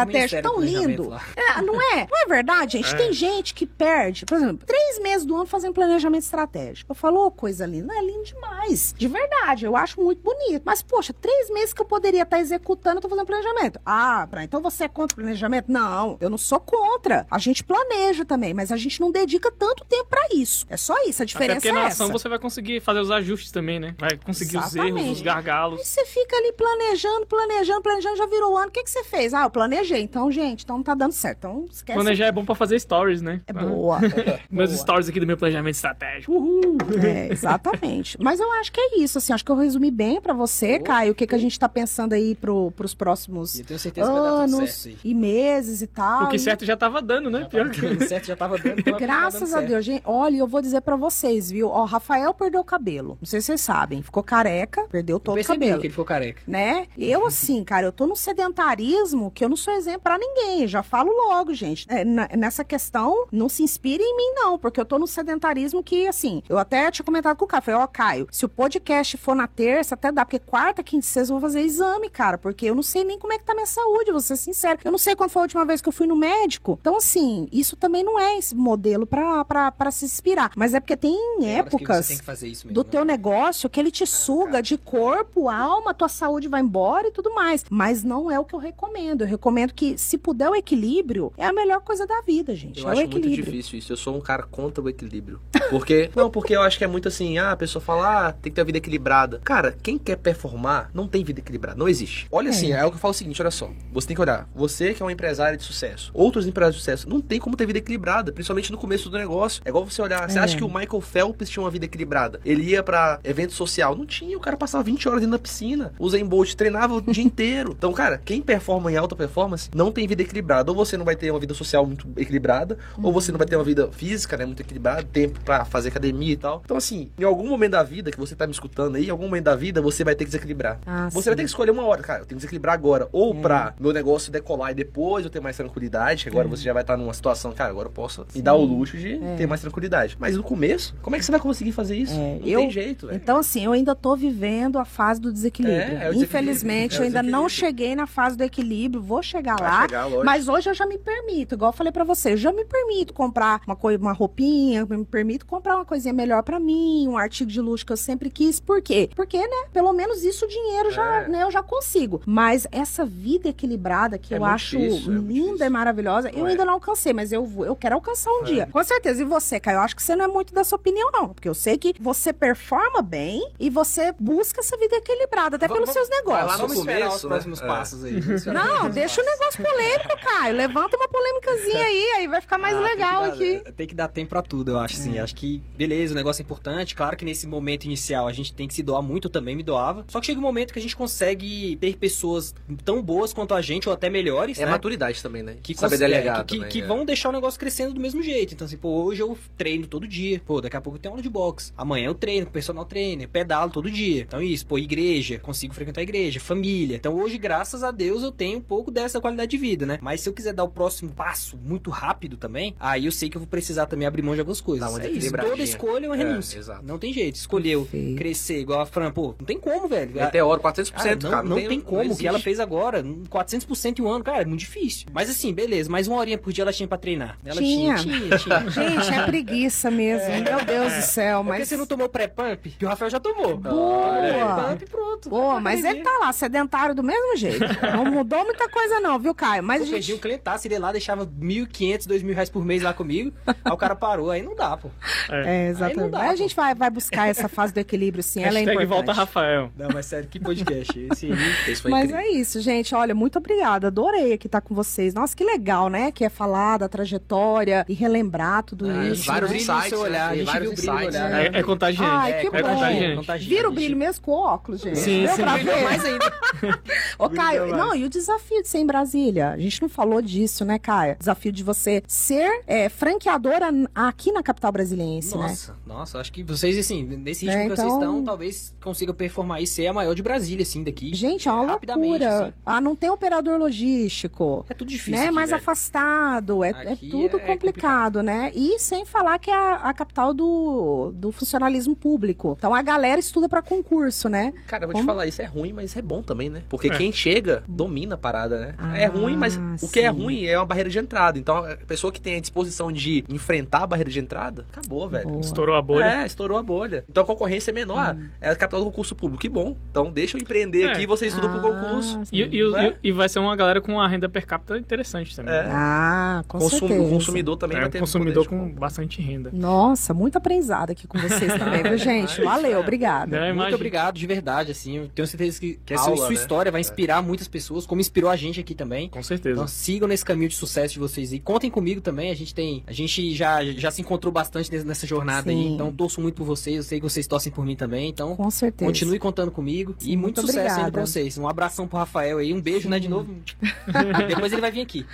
[0.05, 1.13] Ministério do tão Planejamento lindo.
[1.36, 2.07] É, não é?
[2.09, 2.93] Não é verdade, gente?
[2.93, 2.97] É.
[2.97, 6.91] Tem gente que perde, por exemplo, três meses do ano fazendo planejamento estratégico.
[6.91, 7.93] Eu falo, ô, coisa linda.
[7.93, 8.93] É lindo demais.
[8.97, 10.63] De verdade, eu acho muito bonito.
[10.65, 13.80] Mas, poxa, três meses que eu poderia estar executando, eu tô fazendo planejamento.
[13.86, 15.71] Ah, então você é contra o planejamento?
[15.71, 17.26] Não, eu não sou contra.
[17.30, 20.65] A gente planeja também, mas a gente não dedica tanto tempo pra isso.
[20.69, 22.03] É só isso, a Até diferença porque é na essa.
[22.03, 23.95] ação você vai conseguir fazer os ajustes também, né?
[23.97, 25.11] Vai conseguir os erros, Exatamente.
[25.11, 25.80] os gargalos.
[25.80, 28.68] Aí você fica ali planejando, planejando, planejando, já virou o ano.
[28.68, 29.34] O que, que você fez?
[29.34, 30.01] Ah, eu planejei.
[30.01, 31.38] Então, gente, então não tá dando certo.
[31.39, 31.97] Então, esquece.
[31.97, 33.41] Planejar é bom pra fazer stories, né?
[33.47, 33.99] É boa.
[34.49, 34.82] Meus Boa.
[34.82, 36.32] stories aqui do meu planejamento estratégico.
[36.34, 36.78] Uhul!
[37.03, 38.18] É, exatamente.
[38.22, 40.84] Mas eu acho que é isso, assim, acho que eu resumi bem pra você, Boa.
[40.84, 43.80] Caio, o que, que a gente tá pensando aí pro, pros próximos E eu tenho
[43.80, 46.20] certeza que vai dar tudo anos certo e meses e tal.
[46.22, 47.45] Porque E- certo já tava dando, né?
[47.49, 47.82] Pior Já que.
[47.82, 48.80] tava dando certo, já tava dando.
[48.80, 49.68] então vai Graças dando a certo.
[49.70, 50.01] Deus, gente.
[50.05, 51.70] Olha, eu vou dizer pra vocês, viu?
[51.70, 53.18] Ó, Rafael perdeu o cabelo.
[53.22, 53.92] Não sei se vocês sabem.
[54.01, 55.79] Ficou careca, perdeu Eu todo o cabelo.
[55.79, 56.41] que ele ficou careca.
[56.47, 56.87] né?
[56.97, 60.67] Eu, assim, cara, eu tô no sedentarismo que eu não sou exemplo pra ninguém.
[60.67, 61.85] Já falo logo, gente.
[61.89, 62.03] É,
[62.35, 66.41] nessa questão, não se inspire em mim, não, porque eu tô no sedentarismo que, assim,
[66.49, 67.63] eu até tinha comentado com o Caio.
[67.63, 71.09] Falei, ó, Caio, se o podcast for na terça, até dá, porque quarta, quinta e
[71.09, 73.53] sexta eu vou fazer exame, cara, porque eu não sei nem como é que tá
[73.53, 74.79] minha saúde, vou ser sincero.
[74.83, 76.77] Eu não sei quando foi a última vez que eu fui no médico.
[76.81, 80.51] Então, assim, isso também não é esse modelo pra, pra, pra se inspirar.
[80.55, 82.71] Mas é porque tem Tem que épocas Você tem que mesmo.
[82.73, 82.89] do né?
[82.89, 87.34] teu negócio que ele te suga de corpo, alma, tua saúde vai embora e tudo
[87.34, 87.65] mais.
[87.69, 89.21] Mas não é o que eu recomendo.
[89.21, 92.79] Eu recomendo que, se puder o equilíbrio, é a melhor coisa da vida, gente.
[92.81, 93.45] Eu é o acho muito equilíbrio.
[93.45, 93.91] difícil isso.
[93.93, 95.39] Eu sou um cara contra o equilíbrio.
[95.69, 96.09] Porque.
[96.15, 98.55] não, porque eu acho que é muito assim, ah, a pessoa fala, ah, tem que
[98.55, 99.39] ter a vida equilibrada.
[99.43, 101.77] Cara, quem quer performar não tem vida equilibrada.
[101.77, 102.27] Não existe.
[102.31, 103.69] Olha assim, é o que eu falo o seguinte, olha só.
[103.91, 104.47] Você tem que olhar.
[104.55, 107.65] Você que é um empresário de sucesso, outros empresários de sucesso, não tem como ter
[107.65, 109.61] vida equilibrada, principalmente no começo do negócio.
[109.65, 110.29] É igual você olhar.
[110.29, 110.41] Você É.
[110.41, 112.39] acha que o Michael Phelps tinha uma vida equilibrada?
[112.45, 113.95] Ele ia pra evento social?
[113.95, 114.38] Não tinha.
[114.38, 115.93] O cara passava 20 horas dentro da piscina.
[115.97, 117.74] O Zen Bolt treinava o dia inteiro.
[117.78, 120.71] Então, cara, quem performa em alta performance não tem vida equilibrada.
[120.71, 123.55] Ou você não vai ter uma vida social muito equilibrada, ou você não vai ter
[123.55, 126.61] uma vida física, né, muito equilibrada, tempo pra fazer academia e tal.
[126.63, 129.26] Então, assim, em algum momento da vida que você tá me escutando aí, em algum
[129.26, 130.80] momento da vida você vai ter que desequilibrar.
[130.86, 131.30] Ah, Você sim.
[131.30, 132.19] vai ter que escolher uma hora, cara.
[132.19, 133.07] Eu tenho que desequilibrar agora.
[133.11, 136.74] Ou pra meu negócio decolar e depois eu ter mais tranquilidade, que agora você já
[136.74, 139.61] vai estar numa situação, cara, agora eu posso me dar o luxo de ter mais
[139.61, 140.15] tranquilidade.
[140.19, 142.13] Mas no começo, como é que você vai conseguir fazer isso?
[142.13, 143.17] É, não eu- tem jeito, velho.
[143.17, 145.78] Então, assim, eu ainda tô vivendo a fase do desequilíbrio.
[145.80, 146.24] É, é desequilíbrio.
[146.24, 147.49] Infelizmente, É eu ainda não desequilíbrio.
[147.84, 149.01] cheguei na fase do equilíbrio.
[149.01, 149.82] Vou chegar Vai lá.
[149.82, 150.09] chegar.
[150.24, 153.14] Mas hoje eu já me permito, igual eu falei pra você, eu já me permito
[153.14, 157.49] comprar uma, coi- uma roupinha, me permito comprar uma coisinha melhor pra mim, um artigo
[157.49, 158.59] de luxo que eu sempre quis.
[158.59, 159.09] Por quê?
[159.16, 161.28] Porque, né, pelo menos isso o dinheiro já, É.
[161.28, 162.22] né, eu já consigo.
[162.26, 166.45] Mas essa vida equilibrada que É eu acho difícil, é linda e maravilhosa, eu Não
[166.47, 168.68] ainda não alcancei, mas eu vou, eu quero alcançar um dia.
[168.72, 169.22] Com certeza.
[169.22, 171.53] E você, Caio, eu acho que você não é muito dessa opinião não, porque eu
[171.53, 176.10] sei que você performa bem e você busca essa vida equilibrada, até Vamos- pelos seus
[176.10, 176.51] vai lá negócios.
[176.51, 177.30] no Vamos esperar começo, os né?
[177.30, 177.66] próximos É.
[177.68, 178.14] passos aí.
[178.54, 180.56] Não, deixa o negócio polêmico, Caio.
[180.56, 183.64] Levanta uma polêmicazinha aí, aí vai ficar mais Ah, tem que legal dar- aqui.
[183.76, 185.20] Tem que dar tempo pra tudo, eu acho, sim.
[185.20, 186.95] Acho que, beleza, o negócio é importante.
[186.95, 189.64] Claro que nesse momento inicial a gente tem que se doar muito, eu também me
[189.64, 190.06] doava.
[190.08, 193.62] Só que chega um momento que a gente consegue ter pessoas tão boas quanto a
[193.62, 194.72] gente, ou até melhores, É né?
[194.72, 195.58] maturidade também, né?
[195.62, 196.86] que, Saber é, delegar que, que- também, que é.
[196.86, 198.54] vão deixar o negócio crescendo do mesmo jeito.
[198.54, 200.41] Então, assim, pô, hoje eu treino todo dia.
[200.45, 201.72] Pô, daqui a pouco eu tenho aula de boxe.
[201.78, 204.21] Amanhã eu treino com personal trainer, pedalo todo dia.
[204.21, 206.95] Então, isso, pô, igreja, consigo frequentar a igreja, família.
[206.95, 209.99] Então, hoje, graças a Deus, eu tenho um pouco dessa qualidade de vida, né?
[210.01, 213.35] Mas se eu quiser dar o próximo passo muito rápido também, aí eu sei que
[213.37, 214.89] eu vou precisar também abrir mão de algumas coisas.
[214.89, 216.57] Uma É isso, toda escolha é uma É, renúncia.
[216.57, 216.83] exato.
[216.85, 217.35] não tem jeito.
[217.35, 218.17] Escolheu Perfeito.
[218.17, 220.13] crescer igual a Fran, pô, não tem como, velho.
[220.15, 221.43] Meteoro, 400%, Cara, não, cara.
[221.43, 222.13] não tem, como.
[222.13, 225.07] o que ela fez agora, 400% em um ano, cara, é muito difícil.
[225.13, 227.37] Mas assim, beleza, mais uma horinha por dia ela tinha pra treinar.
[227.43, 227.95] Ela Tinha.
[227.95, 228.69] tinha, tinha, tinha.
[228.69, 230.29] Gente, é preguiça mesmo.
[230.43, 231.67] Meu Deus do céu, Porque mas.
[231.67, 233.32] você não tomou pré-pump, que o Rafael já tomou.
[233.57, 234.13] Boa!
[234.19, 235.29] Pré-pump, pronto.
[235.29, 237.63] Pô, mas ele tá lá, sedentário do mesmo jeito.
[237.95, 239.63] Não mudou muita coisa, não, viu, Caio?
[239.63, 240.21] Mas Eu a perdi um gente.
[240.21, 243.34] clientaço, ele lá, deixava 1.500, 2.000 reais por mês lá comigo.
[243.47, 244.89] aí o cara parou, aí não dá, pô.
[245.29, 245.97] É, exatamente.
[245.99, 248.43] Aí não dá, Aí a gente vai, vai buscar essa fase do equilíbrio, sim.
[248.43, 248.86] Ela é importante.
[248.88, 249.71] volta Rafael.
[249.77, 251.29] Não, mas sério, que podcast esse.
[251.67, 252.25] Esse foi Mas incrível.
[252.25, 252.93] é isso, gente.
[252.95, 253.88] Olha, muito obrigada.
[253.88, 255.13] Adorei aqui estar com vocês.
[255.13, 256.11] Nossa, que legal, né?
[256.11, 259.25] Que é falar da trajetória e relembrar tudo É, isso.
[259.25, 259.57] vários né?
[259.57, 259.97] insights, né?
[259.97, 261.29] olhar, gente vários insights, olhar.
[261.29, 261.47] né?
[261.53, 262.09] É, é contagiante.
[262.11, 262.57] Ai, que é bom.
[262.69, 263.22] contagiante.
[263.26, 263.53] Contagiante.
[263.55, 264.99] Vira o brilho mesmo com óculos, gente.
[264.99, 265.41] Sim, Deu sim.
[265.41, 265.84] pra ver?
[265.84, 266.34] mais ainda.
[267.19, 267.78] Ô, Caio, mais.
[267.78, 269.49] não, e o desafio de ser em Brasília?
[269.51, 271.15] A gente não falou disso, né, Caio?
[271.17, 275.43] Desafio de você ser é, franqueadora aqui na capital brasiliense, né?
[275.47, 279.13] Nossa, nossa, acho que vocês, assim, nesse ritmo É, que vocês então- estão, talvez consigam
[279.15, 281.13] performar e ser a maior de Brasília, assim, daqui.
[281.13, 282.43] Gente, é uma Rapidamente, loucura.
[282.45, 282.53] assim.
[282.65, 284.65] Ah, não tem operador logístico.
[284.69, 285.13] É tudo difícil.
[285.19, 285.61] né, aqui, mais velho.
[285.61, 288.51] afastado, é, é tudo é complicado, né?
[288.53, 292.55] E sem falar que é a, a capital do, do funcionalismo público.
[292.57, 294.53] Então a galera estuda pra concurso, né?
[294.68, 295.03] Cara, eu vou Como?
[295.03, 296.61] te falar, isso é ruim, mas é bom também, né?
[296.70, 296.97] Porque É.
[296.97, 298.76] quem chega domina a parada, né?
[298.78, 300.18] Ah, é ruim, mas o que é sim.
[300.22, 301.38] ruim é uma barreira de entrada.
[301.39, 305.28] Então, a pessoa que tem a disposição de enfrentar a barreira de entrada, acabou, velho.
[305.30, 305.41] Boa.
[305.41, 306.03] Estourou a bolha.
[306.05, 307.03] É, estourou a bolha.
[307.09, 308.16] Então a concorrência é menor.
[308.18, 309.41] Ah, É a capital do concurso público.
[309.41, 309.76] Que bom.
[309.91, 310.91] Então deixa eu empreender É.
[310.91, 312.22] aqui e você estuda pro Ah, concurso.
[312.32, 312.95] E, e, Né?
[313.03, 315.53] e- vai ser uma galera com uma renda per capita interessante também.
[315.53, 315.64] É.
[315.64, 315.70] né?
[315.72, 317.01] Ah, com Consum- certeza.
[317.03, 319.49] o consumidor também É vai um ter consumidor com bastante renda.
[319.53, 322.41] Nossa, muito aprendizado aqui com vocês também, viu, gente?
[322.41, 322.84] Valeu, é.
[322.93, 323.37] Obrigada.
[323.37, 324.97] É, Muito obrigado, de verdade, assim.
[324.97, 326.33] Eu tenho certeza que, que essa Aula, sua né?
[326.35, 329.09] história vai inspirar muitas pessoas, como inspirou a gente aqui também.
[329.09, 329.53] Com certeza.
[329.55, 331.39] Então sigam nesse caminho de sucesso de vocês aí.
[331.39, 332.29] Contem comigo também.
[332.31, 332.83] A gente tem.
[332.87, 335.55] A gente já, já se encontrou bastante nessa- jornada aí.
[335.57, 335.73] Sim.
[335.73, 336.77] Então torço muito por vocês.
[336.77, 338.09] Eu sei que vocês torcem por mim também.
[338.09, 338.89] Então Com certeza.
[338.89, 339.95] continue contando comigo.
[339.99, 340.91] Sim, e muito, muito sucesso ainda obrigada.
[340.91, 341.37] pra vocês.
[341.37, 342.53] Um abração pro Rafael aí.
[342.53, 343.33] Um beijo, né, de novo.
[344.27, 345.05] Depois ele vai vir aqui.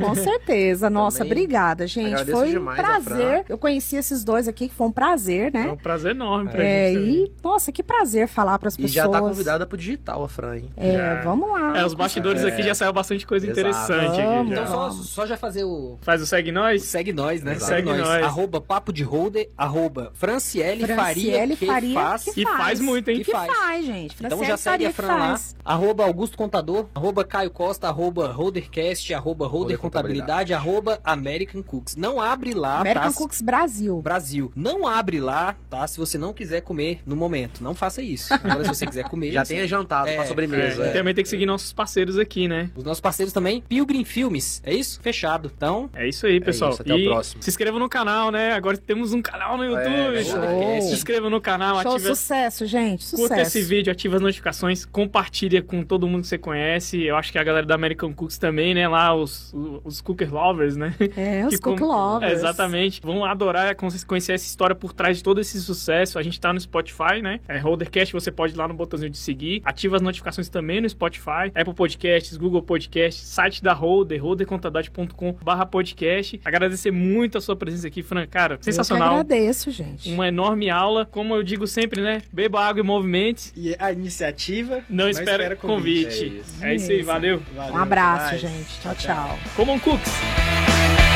[0.00, 0.88] Com certeza.
[0.88, 2.06] Nossa, Também obrigada, gente.
[2.08, 3.44] agradeço Foi um prazer.
[3.48, 5.72] Eu conheci esses dois aqui, que foi um prazer, É né?
[5.72, 7.00] um prazer enorme pra É, gente.
[7.04, 7.23] também.
[7.24, 8.92] E, nossa, que prazer falar pras E pessoas.
[8.92, 10.70] já tá convidada pro digital, a Fran, hein?
[10.76, 11.22] É, Já.
[11.22, 11.78] vamos lá.
[11.78, 12.48] É, os bastidores É.
[12.48, 13.60] aqui já saiu bastante coisa Exato.
[13.60, 14.52] interessante Vamos.
[14.52, 14.52] aqui.
[14.52, 15.98] Então só, só já fazer o.
[16.02, 16.82] Faz o segue o nós?
[16.82, 17.52] Segue nós, né?
[17.52, 17.72] Exato.
[17.72, 18.24] Segue nós.
[18.24, 22.24] Arroba Papo de Holder, arroba Franciele, Franciele Faria, que Faria, faz.
[22.24, 23.22] que E faz muito, hein?
[23.22, 23.52] Que faz.
[23.52, 24.14] faz, gente.
[24.16, 25.56] Então Franciele já segue Faria a que Fran lá, faz.
[25.64, 31.96] arroba Augusto Contador, arroba Caio Costa, arroba Holdercast, arroba Holder Holder Contabilidade, arroba American Cooks.
[31.96, 33.16] Não abre lá, American tá?
[33.16, 34.00] Cooks Brasil.
[34.02, 34.52] Brasil.
[34.54, 35.86] Não abre lá, tá?
[35.86, 37.62] Se você não quiser comer no no momento.
[37.62, 38.32] Não faça isso.
[38.34, 40.84] Agora, se você quiser comer, Já você- tenha jantado, É, pra sobremesa.
[40.84, 40.92] E é.
[40.92, 42.70] também tem que seguir nossos parceiros aqui, né?
[42.76, 45.00] Os nossos parceiros também, Pilgrim Filmes, é isso?
[45.02, 45.50] Fechado.
[45.56, 46.72] Então, É isso aí, pessoal.
[46.72, 47.42] isso, até o e próximo.
[47.42, 48.52] se inscreva no canal, né?
[48.52, 50.24] Agora temos um canal no YouTube.
[50.24, 50.82] Show.
[50.82, 53.04] Se inscreva no canal, Show, ative sucesso, gente.
[53.04, 53.28] Sucesso.
[53.28, 57.02] Curta esse vídeo, ativa as notificações, compartilha com todo mundo que você conhece.
[57.02, 58.88] Eu acho que a galera da American Cooks também, né?
[58.88, 59.52] Lá, os,
[59.84, 60.94] os Cooker Lovers, né?
[61.16, 62.32] É, os Que com- Cook Lovers.
[62.32, 63.00] É, exatamente.
[63.02, 66.18] Vão adorar con- conhecer essa história por trás de todo esse sucesso.
[66.18, 67.40] A gente tá no Spotify, né?
[67.48, 69.62] É Holdercast, você pode ir lá no botãozinho de seguir.
[69.64, 75.66] Ativa as notificações também no Spotify, Apple Podcasts, Google Podcasts, site da Holder, holdercontabilidade.com barra
[75.66, 76.40] podcast.
[76.44, 78.26] Agradecer muito a sua presença aqui, Fran.
[78.26, 79.10] Cara, Eu que sensacional.
[79.18, 80.10] agradeço, gente.
[80.10, 81.06] Uma enorme aula.
[81.06, 82.22] Como eu digo sempre, né?
[82.32, 83.52] Beba água e movimente.
[83.56, 86.24] E a iniciativa Não, espera convite.
[86.24, 86.64] É isso.
[86.64, 87.42] É isso aí, valeu.
[87.54, 88.40] Valeu, Um abraço, mais.
[88.40, 88.80] gente.
[88.80, 89.38] Tchau, tchau.
[89.56, 91.13] Common Cooks.